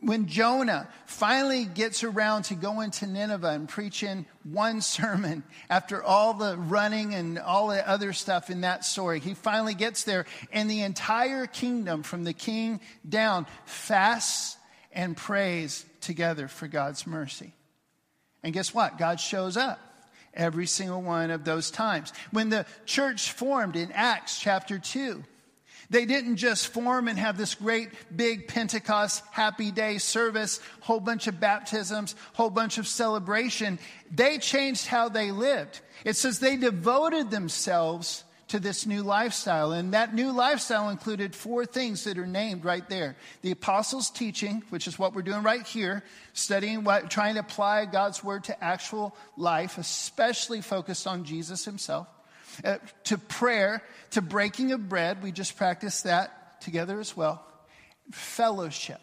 when 0.00 0.26
Jonah 0.26 0.88
finally 1.06 1.64
gets 1.64 2.04
around 2.04 2.44
to 2.44 2.54
going 2.54 2.90
to 2.92 3.06
Nineveh 3.06 3.48
and 3.48 3.68
preaching 3.68 4.26
one 4.44 4.80
sermon 4.80 5.42
after 5.68 6.02
all 6.02 6.34
the 6.34 6.56
running 6.56 7.14
and 7.14 7.38
all 7.38 7.68
the 7.68 7.88
other 7.88 8.12
stuff 8.12 8.50
in 8.50 8.60
that 8.60 8.84
story, 8.84 9.20
he 9.20 9.34
finally 9.34 9.74
gets 9.74 10.04
there, 10.04 10.26
and 10.52 10.70
the 10.70 10.82
entire 10.82 11.46
kingdom, 11.46 12.02
from 12.02 12.24
the 12.24 12.32
king 12.32 12.80
down, 13.08 13.46
fasts 13.64 14.56
and 14.92 15.16
prays 15.16 15.84
together 16.00 16.48
for 16.48 16.68
God's 16.68 17.06
mercy. 17.06 17.52
And 18.42 18.54
guess 18.54 18.72
what? 18.72 18.98
God 18.98 19.20
shows 19.20 19.56
up 19.56 19.80
every 20.32 20.66
single 20.66 21.02
one 21.02 21.30
of 21.30 21.44
those 21.44 21.70
times. 21.70 22.12
When 22.30 22.50
the 22.50 22.66
church 22.86 23.32
formed 23.32 23.74
in 23.74 23.90
Acts 23.92 24.38
chapter 24.38 24.78
2, 24.78 25.24
they 25.90 26.04
didn't 26.04 26.36
just 26.36 26.68
form 26.68 27.08
and 27.08 27.18
have 27.18 27.38
this 27.38 27.54
great 27.54 27.90
big 28.14 28.46
Pentecost 28.48 29.22
happy 29.30 29.70
day 29.70 29.98
service, 29.98 30.60
whole 30.80 31.00
bunch 31.00 31.26
of 31.26 31.40
baptisms, 31.40 32.14
whole 32.34 32.50
bunch 32.50 32.78
of 32.78 32.86
celebration. 32.86 33.78
They 34.10 34.38
changed 34.38 34.86
how 34.86 35.08
they 35.08 35.30
lived. 35.30 35.80
It 36.04 36.16
says 36.16 36.38
they 36.38 36.56
devoted 36.56 37.30
themselves 37.30 38.24
to 38.48 38.58
this 38.58 38.86
new 38.86 39.02
lifestyle. 39.02 39.72
And 39.72 39.92
that 39.92 40.14
new 40.14 40.32
lifestyle 40.32 40.88
included 40.88 41.34
four 41.34 41.66
things 41.66 42.04
that 42.04 42.18
are 42.18 42.26
named 42.26 42.64
right 42.64 42.86
there. 42.88 43.16
The 43.42 43.50
apostles' 43.50 44.10
teaching, 44.10 44.62
which 44.70 44.86
is 44.86 44.98
what 44.98 45.14
we're 45.14 45.22
doing 45.22 45.42
right 45.42 45.66
here, 45.66 46.02
studying 46.32 46.84
what, 46.84 47.10
trying 47.10 47.34
to 47.34 47.40
apply 47.40 47.86
God's 47.86 48.24
word 48.24 48.44
to 48.44 48.64
actual 48.64 49.14
life, 49.36 49.76
especially 49.76 50.62
focused 50.62 51.06
on 51.06 51.24
Jesus 51.24 51.64
himself 51.64 52.08
uh, 52.64 52.78
to 53.04 53.18
prayer, 53.18 53.82
to 54.10 54.22
breaking 54.22 54.72
of 54.72 54.88
bread. 54.88 55.22
We 55.22 55.32
just 55.32 55.56
practiced 55.56 56.04
that 56.04 56.60
together 56.60 57.00
as 57.00 57.16
well. 57.16 57.44
Fellowship. 58.10 59.00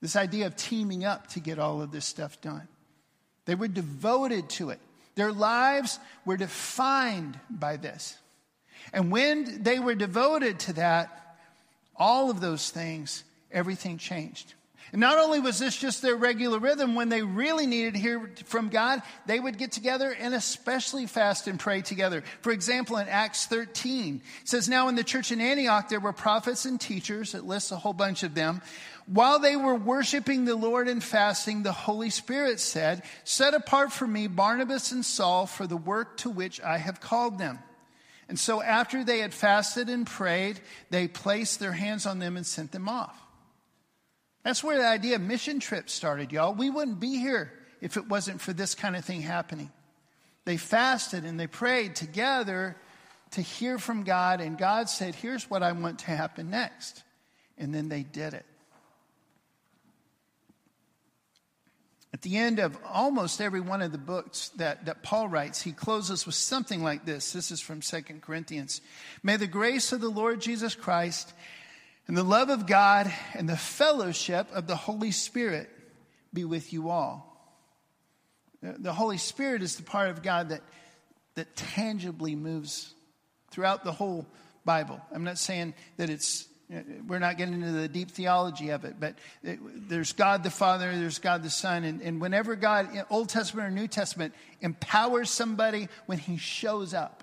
This 0.00 0.16
idea 0.16 0.46
of 0.46 0.56
teaming 0.56 1.04
up 1.04 1.28
to 1.28 1.40
get 1.40 1.58
all 1.58 1.80
of 1.80 1.90
this 1.90 2.04
stuff 2.04 2.40
done. 2.40 2.68
They 3.46 3.54
were 3.54 3.68
devoted 3.68 4.48
to 4.50 4.70
it. 4.70 4.80
Their 5.14 5.32
lives 5.32 5.98
were 6.24 6.36
defined 6.36 7.38
by 7.48 7.76
this. 7.76 8.16
And 8.92 9.10
when 9.10 9.62
they 9.62 9.78
were 9.78 9.94
devoted 9.94 10.58
to 10.60 10.74
that, 10.74 11.38
all 11.96 12.30
of 12.30 12.40
those 12.40 12.70
things, 12.70 13.24
everything 13.50 13.98
changed. 13.98 14.54
And 14.94 15.00
not 15.00 15.18
only 15.18 15.40
was 15.40 15.58
this 15.58 15.76
just 15.76 16.02
their 16.02 16.14
regular 16.14 16.60
rhythm, 16.60 16.94
when 16.94 17.08
they 17.08 17.20
really 17.20 17.66
needed 17.66 17.94
to 17.94 18.00
hear 18.00 18.30
from 18.44 18.68
God, 18.68 19.02
they 19.26 19.40
would 19.40 19.58
get 19.58 19.72
together 19.72 20.12
and 20.12 20.32
especially 20.34 21.06
fast 21.06 21.48
and 21.48 21.58
pray 21.58 21.82
together. 21.82 22.22
For 22.42 22.52
example, 22.52 22.98
in 22.98 23.08
Acts 23.08 23.46
13, 23.46 24.22
it 24.42 24.48
says, 24.48 24.68
Now 24.68 24.86
in 24.86 24.94
the 24.94 25.02
church 25.02 25.32
in 25.32 25.40
Antioch, 25.40 25.88
there 25.88 25.98
were 25.98 26.12
prophets 26.12 26.64
and 26.64 26.80
teachers. 26.80 27.34
It 27.34 27.42
lists 27.42 27.72
a 27.72 27.76
whole 27.76 27.92
bunch 27.92 28.22
of 28.22 28.36
them. 28.36 28.62
While 29.06 29.40
they 29.40 29.56
were 29.56 29.74
worshiping 29.74 30.44
the 30.44 30.54
Lord 30.54 30.86
and 30.86 31.02
fasting, 31.02 31.64
the 31.64 31.72
Holy 31.72 32.10
Spirit 32.10 32.60
said, 32.60 33.02
Set 33.24 33.52
apart 33.52 33.90
for 33.90 34.06
me 34.06 34.28
Barnabas 34.28 34.92
and 34.92 35.04
Saul 35.04 35.46
for 35.46 35.66
the 35.66 35.76
work 35.76 36.18
to 36.18 36.30
which 36.30 36.60
I 36.60 36.78
have 36.78 37.00
called 37.00 37.40
them. 37.40 37.58
And 38.28 38.38
so 38.38 38.62
after 38.62 39.02
they 39.02 39.18
had 39.18 39.34
fasted 39.34 39.88
and 39.88 40.06
prayed, 40.06 40.60
they 40.90 41.08
placed 41.08 41.58
their 41.58 41.72
hands 41.72 42.06
on 42.06 42.20
them 42.20 42.36
and 42.36 42.46
sent 42.46 42.70
them 42.70 42.88
off. 42.88 43.23
That's 44.44 44.62
where 44.62 44.78
the 44.78 44.86
idea 44.86 45.16
of 45.16 45.22
mission 45.22 45.58
trips 45.58 45.92
started, 45.92 46.30
y'all. 46.30 46.54
We 46.54 46.70
wouldn't 46.70 47.00
be 47.00 47.18
here 47.18 47.52
if 47.80 47.96
it 47.96 48.06
wasn't 48.06 48.40
for 48.40 48.52
this 48.52 48.74
kind 48.74 48.94
of 48.94 49.04
thing 49.04 49.22
happening. 49.22 49.72
They 50.44 50.58
fasted 50.58 51.24
and 51.24 51.40
they 51.40 51.46
prayed 51.46 51.96
together 51.96 52.76
to 53.32 53.40
hear 53.40 53.78
from 53.78 54.04
God, 54.04 54.40
and 54.40 54.56
God 54.56 54.88
said, 54.88 55.14
Here's 55.14 55.50
what 55.50 55.62
I 55.62 55.72
want 55.72 56.00
to 56.00 56.06
happen 56.06 56.50
next. 56.50 57.02
And 57.58 57.74
then 57.74 57.88
they 57.88 58.02
did 58.02 58.34
it. 58.34 58.44
At 62.12 62.22
the 62.22 62.36
end 62.36 62.60
of 62.60 62.78
almost 62.88 63.40
every 63.40 63.60
one 63.60 63.82
of 63.82 63.90
the 63.90 63.98
books 63.98 64.50
that, 64.50 64.84
that 64.84 65.02
Paul 65.02 65.26
writes, 65.26 65.62
he 65.62 65.72
closes 65.72 66.26
with 66.26 66.36
something 66.36 66.80
like 66.80 67.04
this. 67.04 67.32
This 67.32 67.50
is 67.50 67.60
from 67.60 67.80
2 67.80 68.02
Corinthians. 68.20 68.80
May 69.24 69.36
the 69.36 69.48
grace 69.48 69.92
of 69.92 70.00
the 70.00 70.08
Lord 70.08 70.40
Jesus 70.40 70.76
Christ 70.76 71.32
and 72.06 72.16
the 72.16 72.22
love 72.22 72.50
of 72.50 72.66
God 72.66 73.12
and 73.34 73.48
the 73.48 73.56
fellowship 73.56 74.48
of 74.52 74.66
the 74.66 74.76
Holy 74.76 75.10
Spirit 75.10 75.70
be 76.32 76.44
with 76.44 76.72
you 76.72 76.90
all. 76.90 77.30
The 78.62 78.92
Holy 78.92 79.18
Spirit 79.18 79.62
is 79.62 79.76
the 79.76 79.82
part 79.82 80.10
of 80.10 80.22
God 80.22 80.50
that, 80.50 80.62
that 81.34 81.54
tangibly 81.56 82.34
moves 82.34 82.92
throughout 83.50 83.84
the 83.84 83.92
whole 83.92 84.26
Bible. 84.64 85.00
I'm 85.12 85.24
not 85.24 85.38
saying 85.38 85.74
that 85.96 86.10
it's 86.10 86.48
we're 87.06 87.18
not 87.18 87.36
getting 87.36 87.54
into 87.54 87.72
the 87.72 87.88
deep 87.88 88.10
theology 88.10 88.70
of 88.70 88.84
it, 88.84 88.96
but 88.98 89.16
it, 89.42 89.58
there's 89.88 90.12
God 90.14 90.42
the 90.42 90.50
Father, 90.50 90.96
there's 90.96 91.18
God 91.18 91.42
the 91.42 91.50
Son, 91.50 91.84
and, 91.84 92.00
and 92.00 92.20
whenever 92.20 92.56
God, 92.56 92.88
Old 93.10 93.28
Testament 93.28 93.68
or 93.68 93.70
New 93.70 93.86
Testament, 93.86 94.34
empowers 94.62 95.30
somebody 95.30 95.88
when 96.06 96.18
He 96.18 96.38
shows 96.38 96.94
up, 96.94 97.22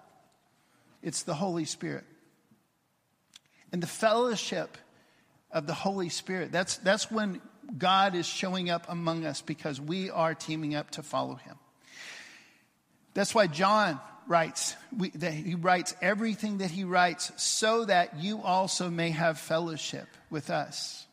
it's 1.01 1.23
the 1.23 1.33
Holy 1.33 1.65
Spirit. 1.65 2.05
And 3.71 3.81
the 3.81 3.87
fellowship 3.87 4.77
of 5.51 5.67
the 5.67 5.73
Holy 5.73 6.09
Spirit, 6.09 6.51
that's, 6.51 6.77
that's 6.77 7.09
when 7.09 7.41
God 7.77 8.15
is 8.15 8.25
showing 8.25 8.69
up 8.69 8.85
among 8.89 9.25
us 9.25 9.41
because 9.41 9.79
we 9.79 10.09
are 10.09 10.33
teaming 10.33 10.75
up 10.75 10.91
to 10.91 11.03
follow 11.03 11.35
Him. 11.35 11.55
That's 13.13 13.35
why 13.35 13.47
John 13.47 13.99
writes, 14.27 14.75
we, 14.95 15.09
that 15.11 15.33
he 15.33 15.55
writes 15.55 15.95
everything 16.01 16.59
that 16.59 16.71
he 16.71 16.83
writes 16.83 17.31
so 17.35 17.85
that 17.85 18.19
you 18.19 18.41
also 18.41 18.89
may 18.89 19.09
have 19.09 19.37
fellowship 19.37 20.07
with 20.29 20.49
us. 20.49 21.05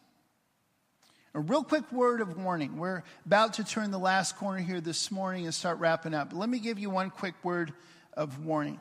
A 1.34 1.40
real 1.40 1.62
quick 1.62 1.90
word 1.92 2.20
of 2.20 2.38
warning. 2.38 2.78
We're 2.78 3.02
about 3.26 3.54
to 3.54 3.64
turn 3.64 3.90
the 3.90 3.98
last 3.98 4.36
corner 4.36 4.60
here 4.60 4.80
this 4.80 5.10
morning 5.10 5.44
and 5.44 5.54
start 5.54 5.78
wrapping 5.78 6.14
up. 6.14 6.30
But 6.30 6.38
let 6.38 6.48
me 6.48 6.58
give 6.58 6.78
you 6.78 6.90
one 6.90 7.10
quick 7.10 7.34
word 7.42 7.72
of 8.14 8.44
warning. 8.44 8.80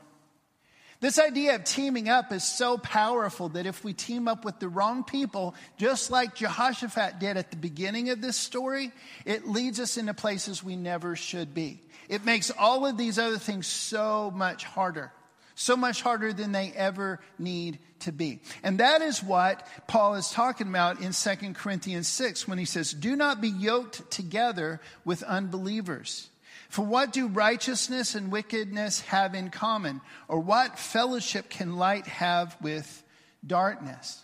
This 0.99 1.19
idea 1.19 1.55
of 1.55 1.63
teaming 1.63 2.09
up 2.09 2.31
is 2.33 2.43
so 2.43 2.77
powerful 2.77 3.49
that 3.49 3.67
if 3.67 3.83
we 3.83 3.93
team 3.93 4.27
up 4.27 4.43
with 4.43 4.59
the 4.59 4.67
wrong 4.67 5.03
people, 5.03 5.53
just 5.77 6.09
like 6.09 6.33
Jehoshaphat 6.35 7.19
did 7.19 7.37
at 7.37 7.51
the 7.51 7.57
beginning 7.57 8.09
of 8.09 8.19
this 8.19 8.35
story, 8.35 8.91
it 9.23 9.47
leads 9.47 9.79
us 9.79 9.97
into 9.97 10.15
places 10.15 10.63
we 10.63 10.75
never 10.75 11.15
should 11.15 11.53
be. 11.53 11.81
It 12.09 12.25
makes 12.25 12.49
all 12.49 12.87
of 12.87 12.97
these 12.97 13.19
other 13.19 13.37
things 13.37 13.67
so 13.67 14.31
much 14.33 14.63
harder, 14.63 15.11
so 15.53 15.77
much 15.77 16.01
harder 16.01 16.33
than 16.33 16.51
they 16.51 16.73
ever 16.75 17.19
need 17.37 17.77
to 17.99 18.11
be. 18.11 18.39
And 18.63 18.79
that 18.79 19.03
is 19.03 19.21
what 19.21 19.67
Paul 19.87 20.15
is 20.15 20.31
talking 20.31 20.67
about 20.67 21.01
in 21.01 21.11
2 21.11 21.53
Corinthians 21.53 22.07
6 22.07 22.47
when 22.47 22.57
he 22.57 22.65
says, 22.65 22.91
Do 22.91 23.15
not 23.15 23.39
be 23.39 23.49
yoked 23.49 24.09
together 24.09 24.81
with 25.05 25.21
unbelievers. 25.21 26.29
For 26.69 26.85
what 26.85 27.13
do 27.13 27.27
righteousness 27.27 28.15
and 28.15 28.31
wickedness 28.31 29.01
have 29.01 29.35
in 29.35 29.49
common? 29.49 30.01
Or 30.27 30.39
what 30.39 30.77
fellowship 30.77 31.49
can 31.49 31.77
light 31.77 32.07
have 32.07 32.57
with 32.61 33.03
darkness? 33.45 34.23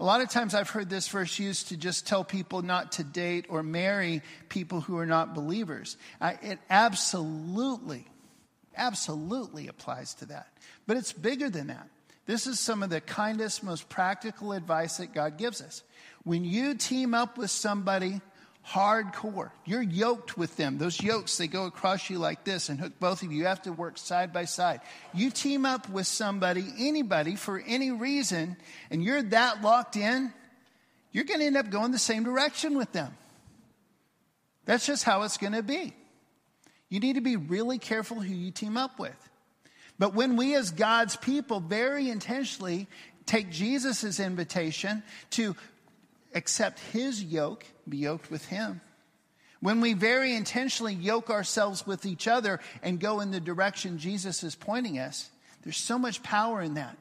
A 0.00 0.04
lot 0.04 0.20
of 0.20 0.28
times 0.28 0.54
I've 0.54 0.70
heard 0.70 0.90
this 0.90 1.08
verse 1.08 1.38
used 1.38 1.68
to 1.68 1.76
just 1.76 2.06
tell 2.06 2.24
people 2.24 2.62
not 2.62 2.92
to 2.92 3.04
date 3.04 3.46
or 3.48 3.62
marry 3.62 4.22
people 4.48 4.80
who 4.80 4.98
are 4.98 5.06
not 5.06 5.34
believers. 5.34 5.96
I, 6.20 6.32
it 6.42 6.58
absolutely, 6.68 8.04
absolutely 8.76 9.68
applies 9.68 10.14
to 10.14 10.26
that. 10.26 10.48
But 10.86 10.96
it's 10.96 11.12
bigger 11.12 11.48
than 11.48 11.68
that. 11.68 11.88
This 12.26 12.46
is 12.46 12.58
some 12.58 12.82
of 12.82 12.90
the 12.90 13.00
kindest, 13.00 13.62
most 13.62 13.88
practical 13.88 14.52
advice 14.52 14.96
that 14.96 15.14
God 15.14 15.38
gives 15.38 15.60
us. 15.60 15.82
When 16.24 16.44
you 16.44 16.74
team 16.74 17.14
up 17.14 17.38
with 17.38 17.50
somebody 17.50 18.20
hardcore. 18.66 19.50
You're 19.64 19.82
yoked 19.82 20.38
with 20.38 20.56
them. 20.56 20.78
Those 20.78 21.00
yokes, 21.02 21.36
they 21.36 21.46
go 21.46 21.66
across 21.66 22.08
you 22.08 22.18
like 22.18 22.44
this 22.44 22.68
and 22.68 22.80
hook 22.80 22.92
both 22.98 23.22
of 23.22 23.30
you. 23.30 23.38
You 23.38 23.46
have 23.46 23.62
to 23.62 23.72
work 23.72 23.98
side 23.98 24.32
by 24.32 24.46
side. 24.46 24.80
You 25.12 25.30
team 25.30 25.66
up 25.66 25.88
with 25.88 26.06
somebody, 26.06 26.64
anybody, 26.78 27.36
for 27.36 27.62
any 27.66 27.90
reason, 27.90 28.56
and 28.90 29.02
you're 29.02 29.22
that 29.22 29.62
locked 29.62 29.96
in, 29.96 30.32
you're 31.12 31.24
going 31.24 31.40
to 31.40 31.46
end 31.46 31.56
up 31.56 31.70
going 31.70 31.92
the 31.92 31.98
same 31.98 32.24
direction 32.24 32.76
with 32.76 32.90
them. 32.92 33.14
That's 34.64 34.86
just 34.86 35.04
how 35.04 35.22
it's 35.22 35.36
going 35.36 35.52
to 35.52 35.62
be. 35.62 35.94
You 36.88 37.00
need 37.00 37.14
to 37.14 37.20
be 37.20 37.36
really 37.36 37.78
careful 37.78 38.20
who 38.20 38.32
you 38.32 38.50
team 38.50 38.76
up 38.76 38.98
with. 38.98 39.16
But 39.98 40.14
when 40.14 40.36
we, 40.36 40.54
as 40.54 40.70
God's 40.70 41.16
people, 41.16 41.60
very 41.60 42.08
intentionally 42.08 42.88
take 43.26 43.50
Jesus' 43.50 44.20
invitation 44.20 45.02
to 45.30 45.54
accept 46.34 46.80
his 46.80 47.22
yoke, 47.22 47.64
be 47.88 47.98
yoked 47.98 48.30
with 48.30 48.46
him. 48.46 48.80
When 49.60 49.80
we 49.80 49.94
very 49.94 50.34
intentionally 50.34 50.92
yoke 50.92 51.30
ourselves 51.30 51.86
with 51.86 52.04
each 52.04 52.28
other 52.28 52.60
and 52.82 53.00
go 53.00 53.20
in 53.20 53.30
the 53.30 53.40
direction 53.40 53.98
Jesus 53.98 54.44
is 54.44 54.54
pointing 54.54 54.98
us, 54.98 55.30
there's 55.62 55.78
so 55.78 55.98
much 55.98 56.22
power 56.22 56.60
in 56.60 56.74
that. 56.74 56.98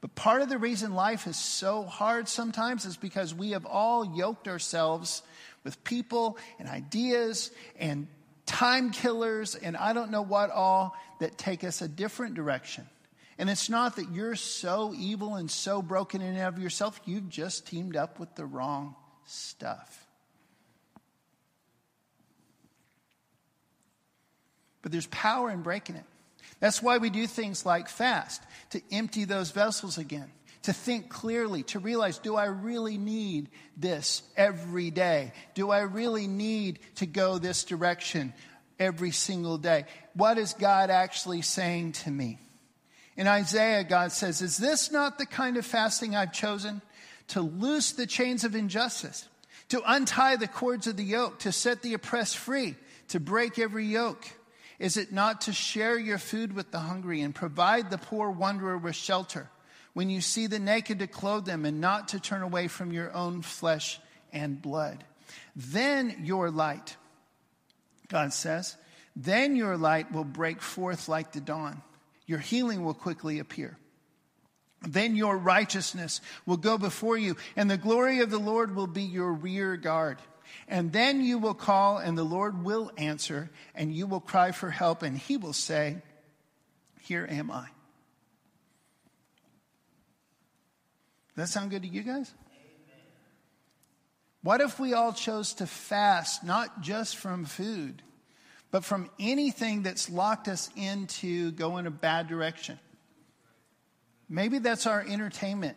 But 0.00 0.16
part 0.16 0.42
of 0.42 0.48
the 0.48 0.58
reason 0.58 0.94
life 0.94 1.28
is 1.28 1.36
so 1.36 1.84
hard 1.84 2.28
sometimes 2.28 2.86
is 2.86 2.96
because 2.96 3.32
we 3.32 3.52
have 3.52 3.64
all 3.64 4.04
yoked 4.16 4.48
ourselves 4.48 5.22
with 5.62 5.84
people 5.84 6.38
and 6.58 6.68
ideas 6.68 7.52
and 7.78 8.08
time 8.46 8.90
killers 8.90 9.54
and 9.54 9.76
I 9.76 9.92
don't 9.92 10.10
know 10.10 10.22
what 10.22 10.50
all 10.50 10.96
that 11.20 11.38
take 11.38 11.62
us 11.62 11.82
a 11.82 11.88
different 11.88 12.34
direction. 12.34 12.84
And 13.38 13.48
it's 13.48 13.70
not 13.70 13.96
that 13.96 14.12
you're 14.12 14.36
so 14.36 14.94
evil 14.96 15.36
and 15.36 15.50
so 15.50 15.82
broken 15.82 16.20
in 16.20 16.34
and 16.34 16.42
of 16.42 16.58
yourself, 16.58 17.00
you've 17.04 17.28
just 17.28 17.66
teamed 17.66 17.96
up 17.96 18.20
with 18.20 18.34
the 18.34 18.44
wrong 18.44 18.94
stuff. 19.24 20.06
But 24.82 24.92
there's 24.92 25.06
power 25.06 25.50
in 25.50 25.62
breaking 25.62 25.96
it. 25.96 26.04
That's 26.60 26.82
why 26.82 26.98
we 26.98 27.10
do 27.10 27.26
things 27.26 27.64
like 27.64 27.88
fast, 27.88 28.42
to 28.70 28.80
empty 28.92 29.24
those 29.24 29.50
vessels 29.50 29.98
again, 29.98 30.30
to 30.62 30.72
think 30.72 31.08
clearly, 31.08 31.62
to 31.64 31.78
realize 31.78 32.18
do 32.18 32.36
I 32.36 32.44
really 32.44 32.98
need 32.98 33.48
this 33.76 34.22
every 34.36 34.90
day? 34.90 35.32
Do 35.54 35.70
I 35.70 35.80
really 35.80 36.26
need 36.26 36.80
to 36.96 37.06
go 37.06 37.38
this 37.38 37.64
direction 37.64 38.32
every 38.78 39.10
single 39.10 39.58
day? 39.58 39.86
What 40.14 40.38
is 40.38 40.54
God 40.54 40.90
actually 40.90 41.42
saying 41.42 41.92
to 41.92 42.10
me? 42.10 42.38
In 43.16 43.26
Isaiah, 43.26 43.84
God 43.84 44.12
says, 44.12 44.40
Is 44.40 44.56
this 44.56 44.90
not 44.90 45.18
the 45.18 45.26
kind 45.26 45.56
of 45.56 45.66
fasting 45.66 46.16
I've 46.16 46.32
chosen? 46.32 46.82
To 47.28 47.42
loose 47.42 47.92
the 47.92 48.06
chains 48.06 48.44
of 48.44 48.54
injustice, 48.54 49.28
to 49.68 49.82
untie 49.86 50.36
the 50.36 50.48
cords 50.48 50.86
of 50.86 50.96
the 50.96 51.04
yoke, 51.04 51.40
to 51.40 51.52
set 51.52 51.82
the 51.82 51.94
oppressed 51.94 52.36
free, 52.36 52.76
to 53.08 53.20
break 53.20 53.58
every 53.58 53.86
yoke. 53.86 54.26
Is 54.78 54.96
it 54.96 55.12
not 55.12 55.42
to 55.42 55.52
share 55.52 55.98
your 55.98 56.18
food 56.18 56.52
with 56.54 56.72
the 56.72 56.80
hungry 56.80 57.20
and 57.20 57.34
provide 57.34 57.90
the 57.90 57.98
poor 57.98 58.30
wanderer 58.30 58.76
with 58.76 58.96
shelter? 58.96 59.48
When 59.92 60.10
you 60.10 60.20
see 60.20 60.46
the 60.46 60.58
naked, 60.58 60.98
to 61.00 61.06
clothe 61.06 61.44
them 61.44 61.64
and 61.64 61.80
not 61.80 62.08
to 62.08 62.20
turn 62.20 62.42
away 62.42 62.68
from 62.68 62.92
your 62.92 63.12
own 63.12 63.42
flesh 63.42 64.00
and 64.32 64.60
blood. 64.60 65.04
Then 65.54 66.22
your 66.24 66.50
light, 66.50 66.96
God 68.08 68.32
says, 68.32 68.76
then 69.14 69.54
your 69.54 69.76
light 69.76 70.10
will 70.10 70.24
break 70.24 70.62
forth 70.62 71.08
like 71.08 71.32
the 71.32 71.40
dawn 71.40 71.82
your 72.26 72.38
healing 72.38 72.84
will 72.84 72.94
quickly 72.94 73.38
appear. 73.38 73.76
Then 74.82 75.14
your 75.14 75.36
righteousness 75.36 76.20
will 76.44 76.56
go 76.56 76.76
before 76.76 77.16
you, 77.16 77.36
and 77.56 77.70
the 77.70 77.76
glory 77.76 78.20
of 78.20 78.30
the 78.30 78.38
Lord 78.38 78.74
will 78.74 78.86
be 78.86 79.02
your 79.02 79.32
rear 79.32 79.76
guard. 79.76 80.18
And 80.68 80.92
then 80.92 81.22
you 81.22 81.38
will 81.38 81.54
call, 81.54 81.98
and 81.98 82.16
the 82.18 82.24
Lord 82.24 82.64
will 82.64 82.90
answer, 82.96 83.50
and 83.74 83.94
you 83.94 84.06
will 84.06 84.20
cry 84.20 84.52
for 84.52 84.70
help, 84.70 85.02
and 85.02 85.16
he 85.16 85.36
will 85.36 85.52
say, 85.52 85.98
Here 87.00 87.26
am 87.30 87.50
I. 87.50 87.68
Does 91.34 91.36
that 91.36 91.48
sound 91.48 91.70
good 91.70 91.82
to 91.82 91.88
you 91.88 92.02
guys? 92.02 92.34
Amen. 92.50 93.00
What 94.42 94.60
if 94.60 94.78
we 94.78 94.92
all 94.92 95.12
chose 95.12 95.54
to 95.54 95.66
fast, 95.66 96.44
not 96.44 96.82
just 96.82 97.16
from 97.16 97.44
food, 97.46 98.02
but 98.72 98.84
from 98.84 99.08
anything 99.20 99.82
that's 99.82 100.10
locked 100.10 100.48
us 100.48 100.70
into 100.74 101.52
going 101.52 101.86
a 101.86 101.90
bad 101.90 102.26
direction? 102.26 102.80
Maybe 104.28 104.58
that's 104.58 104.86
our 104.86 105.04
entertainment. 105.06 105.76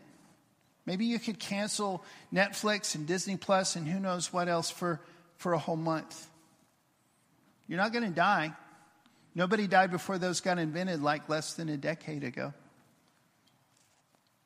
Maybe 0.85 1.05
you 1.05 1.19
could 1.19 1.37
cancel 1.37 2.05
Netflix 2.33 2.95
and 2.95 3.05
Disney 3.05 3.35
Plus 3.35 3.75
and 3.75 3.85
who 3.85 3.99
knows 3.99 4.31
what 4.31 4.47
else 4.47 4.71
for, 4.71 5.01
for 5.35 5.53
a 5.53 5.57
whole 5.57 5.75
month. 5.75 6.25
You're 7.67 7.79
not 7.79 7.91
going 7.91 8.05
to 8.05 8.15
die. 8.15 8.53
Nobody 9.33 9.67
died 9.67 9.91
before 9.91 10.17
those 10.17 10.39
got 10.39 10.57
invented 10.57 11.01
like 11.01 11.27
less 11.27 11.55
than 11.55 11.67
a 11.67 11.77
decade 11.77 12.23
ago. 12.23 12.53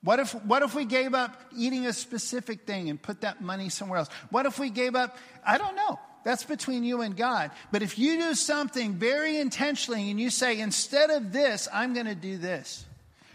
What 0.02 0.20
if, 0.20 0.34
what 0.46 0.64
if 0.64 0.74
we 0.74 0.86
gave 0.86 1.14
up 1.14 1.40
eating 1.56 1.86
a 1.86 1.94
specific 1.94 2.62
thing 2.62 2.90
and 2.90 3.00
put 3.00 3.22
that 3.22 3.42
money 3.42 3.70
somewhere 3.70 4.00
else? 4.00 4.10
What 4.32 4.48
if 4.48 4.58
we 4.58 4.72
gave 4.72 4.96
up, 4.96 5.18
I 5.46 5.60
don't 5.60 5.76
know. 5.76 6.00
That's 6.30 6.44
between 6.44 6.84
you 6.84 7.02
and 7.02 7.18
God. 7.18 7.50
But 7.72 7.82
if 7.82 7.98
you 7.98 8.16
do 8.20 8.36
something 8.36 8.94
very 8.94 9.40
intentionally 9.40 10.12
and 10.12 10.20
you 10.20 10.30
say, 10.30 10.60
instead 10.60 11.10
of 11.10 11.34
this, 11.34 11.68
I'm 11.74 11.96
going 11.96 12.06
to 12.06 12.14
do 12.14 12.38
this. 12.38 12.86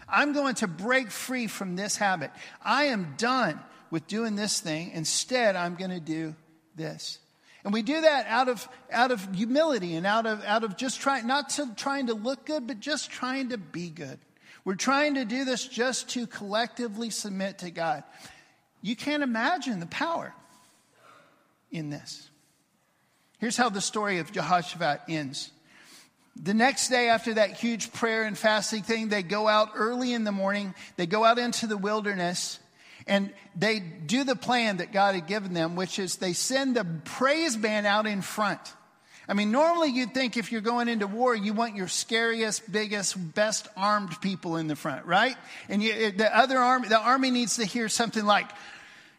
I'm 0.07 0.31
going 0.31 0.55
to 0.55 0.67
break 0.67 1.11
free 1.11 1.47
from 1.47 1.75
this 1.75 1.97
habit. 1.97 2.31
I 2.63 2.85
am 2.85 3.15
done 3.17 3.59
with 3.91 4.07
doing 4.07 4.37
this 4.37 4.61
thing. 4.61 4.91
Instead, 4.91 5.57
I'm 5.57 5.75
going 5.75 5.91
to 5.91 5.99
do 5.99 6.35
this. 6.77 7.19
And 7.65 7.73
we 7.73 7.81
do 7.81 7.99
that 7.99 8.27
out 8.27 8.47
of, 8.47 8.65
out 8.89 9.11
of 9.11 9.35
humility 9.35 9.97
and 9.97 10.07
out 10.07 10.25
of, 10.25 10.41
out 10.45 10.63
of 10.63 10.77
just 10.77 11.01
trying, 11.01 11.27
not 11.27 11.49
to 11.49 11.75
trying 11.75 12.07
to 12.07 12.13
look 12.13 12.45
good, 12.45 12.65
but 12.65 12.79
just 12.79 13.11
trying 13.11 13.49
to 13.49 13.57
be 13.57 13.89
good. 13.89 14.19
We're 14.63 14.75
trying 14.75 15.15
to 15.15 15.25
do 15.25 15.43
this 15.43 15.67
just 15.67 16.11
to 16.11 16.27
collectively 16.27 17.09
submit 17.09 17.57
to 17.57 17.71
God. 17.71 18.05
You 18.81 18.95
can't 18.95 19.21
imagine 19.21 19.81
the 19.81 19.85
power 19.85 20.33
in 21.71 21.89
this. 21.89 22.29
Here's 23.45 23.57
how 23.57 23.69
the 23.69 23.79
story 23.79 24.17
of 24.17 24.31
Jehoshaphat 24.31 25.01
ends. 25.07 25.51
The 26.35 26.55
next 26.55 26.89
day, 26.89 27.09
after 27.09 27.35
that 27.35 27.51
huge 27.51 27.93
prayer 27.93 28.23
and 28.23 28.35
fasting 28.35 28.81
thing, 28.81 29.09
they 29.09 29.21
go 29.21 29.47
out 29.47 29.73
early 29.75 30.13
in 30.13 30.23
the 30.23 30.31
morning. 30.31 30.73
They 30.95 31.05
go 31.05 31.23
out 31.23 31.37
into 31.37 31.67
the 31.67 31.77
wilderness 31.77 32.57
and 33.05 33.31
they 33.55 33.77
do 33.77 34.23
the 34.23 34.35
plan 34.35 34.77
that 34.77 34.91
God 34.91 35.13
had 35.13 35.27
given 35.27 35.53
them, 35.53 35.75
which 35.75 35.99
is 35.99 36.15
they 36.15 36.33
send 36.33 36.75
the 36.75 36.87
praise 37.03 37.55
band 37.55 37.85
out 37.85 38.07
in 38.07 38.23
front. 38.23 38.61
I 39.29 39.35
mean, 39.35 39.51
normally 39.51 39.91
you'd 39.91 40.15
think 40.15 40.37
if 40.37 40.51
you're 40.51 40.61
going 40.61 40.87
into 40.87 41.05
war, 41.05 41.35
you 41.35 41.53
want 41.53 41.75
your 41.75 41.87
scariest, 41.87 42.71
biggest, 42.71 43.35
best 43.35 43.67
armed 43.77 44.19
people 44.21 44.57
in 44.57 44.65
the 44.65 44.75
front, 44.75 45.05
right? 45.05 45.37
And 45.69 45.83
you, 45.83 46.09
the 46.09 46.35
other 46.35 46.57
army, 46.57 46.87
the 46.87 46.99
army 46.99 47.29
needs 47.29 47.57
to 47.57 47.65
hear 47.65 47.89
something 47.89 48.25
like, 48.25 48.49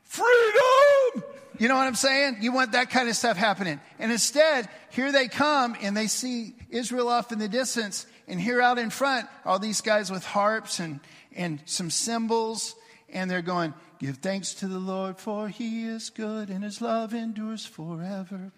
freedom! 0.02 1.22
You 1.58 1.68
know 1.68 1.76
what 1.76 1.86
I'm 1.86 1.94
saying? 1.94 2.38
You 2.40 2.52
want 2.52 2.72
that 2.72 2.90
kind 2.90 3.08
of 3.08 3.16
stuff 3.16 3.36
happening. 3.36 3.80
And 3.98 4.12
instead, 4.12 4.68
here 4.90 5.12
they 5.12 5.28
come 5.28 5.76
and 5.80 5.96
they 5.96 6.06
see 6.06 6.54
Israel 6.70 7.08
off 7.08 7.32
in 7.32 7.38
the 7.38 7.48
distance. 7.48 8.06
And 8.28 8.40
here 8.40 8.60
out 8.60 8.78
in 8.78 8.90
front, 8.90 9.26
all 9.44 9.58
these 9.58 9.80
guys 9.80 10.10
with 10.10 10.24
harps 10.24 10.80
and, 10.80 11.00
and 11.34 11.60
some 11.64 11.90
cymbals. 11.90 12.74
And 13.08 13.30
they're 13.30 13.42
going, 13.42 13.72
Give 13.98 14.18
thanks 14.18 14.54
to 14.54 14.68
the 14.68 14.78
Lord, 14.78 15.16
for 15.16 15.48
he 15.48 15.86
is 15.86 16.10
good 16.10 16.50
and 16.50 16.62
his 16.62 16.82
love 16.82 17.14
endures 17.14 17.64
forever. 17.64 18.52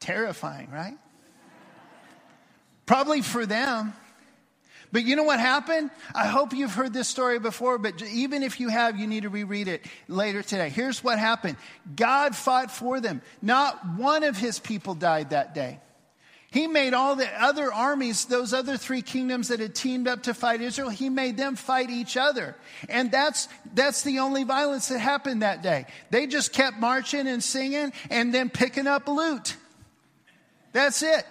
Terrifying, 0.00 0.68
right? 0.70 0.96
Probably 2.86 3.22
for 3.22 3.46
them. 3.46 3.92
But 4.92 5.04
you 5.04 5.14
know 5.14 5.22
what 5.22 5.38
happened? 5.38 5.90
I 6.14 6.26
hope 6.26 6.52
you've 6.52 6.74
heard 6.74 6.92
this 6.92 7.08
story 7.08 7.38
before, 7.38 7.78
but 7.78 8.02
even 8.02 8.42
if 8.42 8.58
you 8.58 8.68
have, 8.68 8.98
you 8.98 9.06
need 9.06 9.22
to 9.22 9.28
reread 9.28 9.68
it 9.68 9.84
later 10.08 10.42
today. 10.42 10.68
Here's 10.68 11.04
what 11.04 11.18
happened 11.18 11.56
God 11.94 12.34
fought 12.34 12.70
for 12.70 13.00
them. 13.00 13.22
Not 13.40 13.96
one 13.96 14.24
of 14.24 14.36
his 14.36 14.58
people 14.58 14.94
died 14.94 15.30
that 15.30 15.54
day. 15.54 15.78
He 16.52 16.66
made 16.66 16.94
all 16.94 17.14
the 17.14 17.28
other 17.40 17.72
armies, 17.72 18.24
those 18.24 18.52
other 18.52 18.76
three 18.76 19.02
kingdoms 19.02 19.48
that 19.48 19.60
had 19.60 19.72
teamed 19.72 20.08
up 20.08 20.24
to 20.24 20.34
fight 20.34 20.60
Israel, 20.60 20.88
he 20.88 21.08
made 21.08 21.36
them 21.36 21.54
fight 21.54 21.90
each 21.90 22.16
other. 22.16 22.56
And 22.88 23.12
that's, 23.12 23.48
that's 23.72 24.02
the 24.02 24.18
only 24.18 24.42
violence 24.42 24.88
that 24.88 24.98
happened 24.98 25.42
that 25.42 25.62
day. 25.62 25.86
They 26.10 26.26
just 26.26 26.52
kept 26.52 26.76
marching 26.78 27.28
and 27.28 27.42
singing 27.42 27.92
and 28.10 28.34
then 28.34 28.50
picking 28.50 28.88
up 28.88 29.06
loot. 29.06 29.56
That's 30.72 31.04
it. 31.04 31.24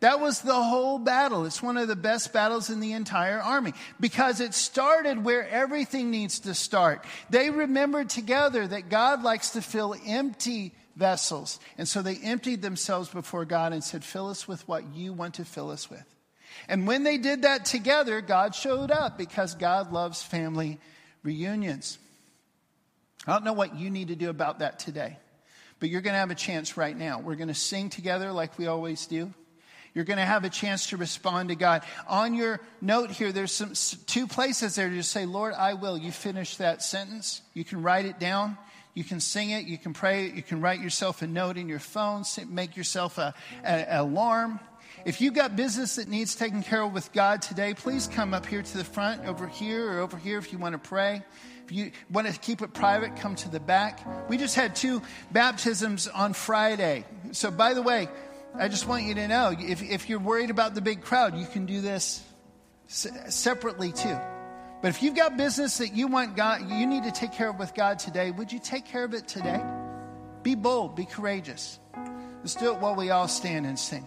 That 0.00 0.20
was 0.20 0.40
the 0.40 0.54
whole 0.54 0.98
battle. 0.98 1.44
It's 1.44 1.62
one 1.62 1.76
of 1.76 1.86
the 1.86 1.96
best 1.96 2.32
battles 2.32 2.70
in 2.70 2.80
the 2.80 2.92
entire 2.92 3.40
army 3.40 3.74
because 4.00 4.40
it 4.40 4.54
started 4.54 5.22
where 5.22 5.46
everything 5.48 6.10
needs 6.10 6.40
to 6.40 6.54
start. 6.54 7.04
They 7.28 7.50
remembered 7.50 8.08
together 8.08 8.66
that 8.66 8.88
God 8.88 9.22
likes 9.22 9.50
to 9.50 9.62
fill 9.62 9.94
empty 10.06 10.72
vessels. 10.96 11.60
And 11.76 11.86
so 11.86 12.00
they 12.00 12.16
emptied 12.16 12.62
themselves 12.62 13.10
before 13.10 13.44
God 13.44 13.74
and 13.74 13.84
said, 13.84 14.02
Fill 14.02 14.28
us 14.28 14.48
with 14.48 14.66
what 14.66 14.94
you 14.94 15.12
want 15.12 15.34
to 15.34 15.44
fill 15.44 15.70
us 15.70 15.90
with. 15.90 16.04
And 16.66 16.86
when 16.86 17.04
they 17.04 17.18
did 17.18 17.42
that 17.42 17.66
together, 17.66 18.20
God 18.22 18.54
showed 18.54 18.90
up 18.90 19.18
because 19.18 19.54
God 19.54 19.92
loves 19.92 20.22
family 20.22 20.78
reunions. 21.22 21.98
I 23.26 23.32
don't 23.32 23.44
know 23.44 23.52
what 23.52 23.76
you 23.76 23.90
need 23.90 24.08
to 24.08 24.16
do 24.16 24.30
about 24.30 24.60
that 24.60 24.78
today, 24.78 25.18
but 25.78 25.90
you're 25.90 26.00
going 26.00 26.14
to 26.14 26.18
have 26.18 26.30
a 26.30 26.34
chance 26.34 26.78
right 26.78 26.96
now. 26.96 27.20
We're 27.20 27.34
going 27.34 27.48
to 27.48 27.54
sing 27.54 27.90
together 27.90 28.32
like 28.32 28.58
we 28.58 28.66
always 28.66 29.06
do. 29.06 29.32
You're 29.94 30.04
going 30.04 30.18
to 30.18 30.24
have 30.24 30.44
a 30.44 30.50
chance 30.50 30.88
to 30.90 30.96
respond 30.96 31.48
to 31.48 31.56
God. 31.56 31.82
On 32.06 32.34
your 32.34 32.60
note 32.80 33.10
here, 33.10 33.32
there's 33.32 33.52
some 33.52 33.72
two 34.06 34.26
places 34.26 34.76
there 34.76 34.88
to 34.88 35.02
say, 35.02 35.26
Lord, 35.26 35.54
I 35.54 35.74
will. 35.74 35.98
You 35.98 36.12
finish 36.12 36.56
that 36.56 36.82
sentence. 36.82 37.42
You 37.54 37.64
can 37.64 37.82
write 37.82 38.06
it 38.06 38.18
down. 38.18 38.56
You 38.94 39.04
can 39.04 39.20
sing 39.20 39.50
it. 39.50 39.66
You 39.66 39.78
can 39.78 39.92
pray 39.92 40.26
it. 40.26 40.34
You 40.34 40.42
can 40.42 40.60
write 40.60 40.80
yourself 40.80 41.22
a 41.22 41.26
note 41.26 41.56
in 41.56 41.68
your 41.68 41.78
phone. 41.78 42.24
Make 42.48 42.76
yourself 42.76 43.18
a, 43.18 43.34
a 43.64 44.00
alarm. 44.00 44.60
If 45.04 45.20
you've 45.20 45.34
got 45.34 45.56
business 45.56 45.96
that 45.96 46.08
needs 46.08 46.34
taken 46.34 46.62
care 46.62 46.82
of 46.82 46.92
with 46.92 47.12
God 47.12 47.40
today, 47.40 47.74
please 47.74 48.06
come 48.06 48.34
up 48.34 48.44
here 48.44 48.62
to 48.62 48.78
the 48.78 48.84
front, 48.84 49.24
over 49.24 49.46
here, 49.46 49.92
or 49.92 50.00
over 50.00 50.16
here 50.16 50.38
if 50.38 50.52
you 50.52 50.58
want 50.58 50.74
to 50.74 50.88
pray. 50.88 51.22
If 51.64 51.72
you 51.72 51.92
want 52.10 52.26
to 52.26 52.38
keep 52.38 52.62
it 52.62 52.74
private, 52.74 53.16
come 53.16 53.36
to 53.36 53.48
the 53.48 53.60
back. 53.60 54.00
We 54.28 54.36
just 54.36 54.56
had 54.56 54.76
two 54.76 55.00
baptisms 55.30 56.08
on 56.08 56.32
Friday. 56.32 57.04
So, 57.32 57.50
by 57.50 57.74
the 57.74 57.82
way, 57.82 58.08
I 58.54 58.68
just 58.68 58.86
want 58.86 59.04
you 59.04 59.14
to 59.14 59.28
know 59.28 59.54
if, 59.58 59.82
if 59.82 60.08
you're 60.08 60.18
worried 60.18 60.50
about 60.50 60.74
the 60.74 60.80
big 60.80 61.02
crowd, 61.02 61.38
you 61.38 61.46
can 61.46 61.66
do 61.66 61.80
this 61.80 62.22
separately 62.86 63.92
too. 63.92 64.18
But 64.82 64.88
if 64.88 65.02
you've 65.02 65.14
got 65.14 65.36
business 65.36 65.78
that 65.78 65.94
you 65.94 66.08
want 66.08 66.36
God, 66.36 66.68
you 66.68 66.86
need 66.86 67.04
to 67.04 67.12
take 67.12 67.32
care 67.32 67.50
of 67.50 67.58
with 67.58 67.74
God 67.74 67.98
today, 67.98 68.30
would 68.30 68.50
you 68.50 68.58
take 68.58 68.86
care 68.86 69.04
of 69.04 69.14
it 69.14 69.28
today? 69.28 69.62
Be 70.42 70.54
bold, 70.54 70.96
be 70.96 71.04
courageous. 71.04 71.78
Let's 72.38 72.54
do 72.54 72.72
it 72.72 72.80
while 72.80 72.94
we 72.94 73.10
all 73.10 73.28
stand 73.28 73.66
and 73.66 73.78
sing. 73.78 74.06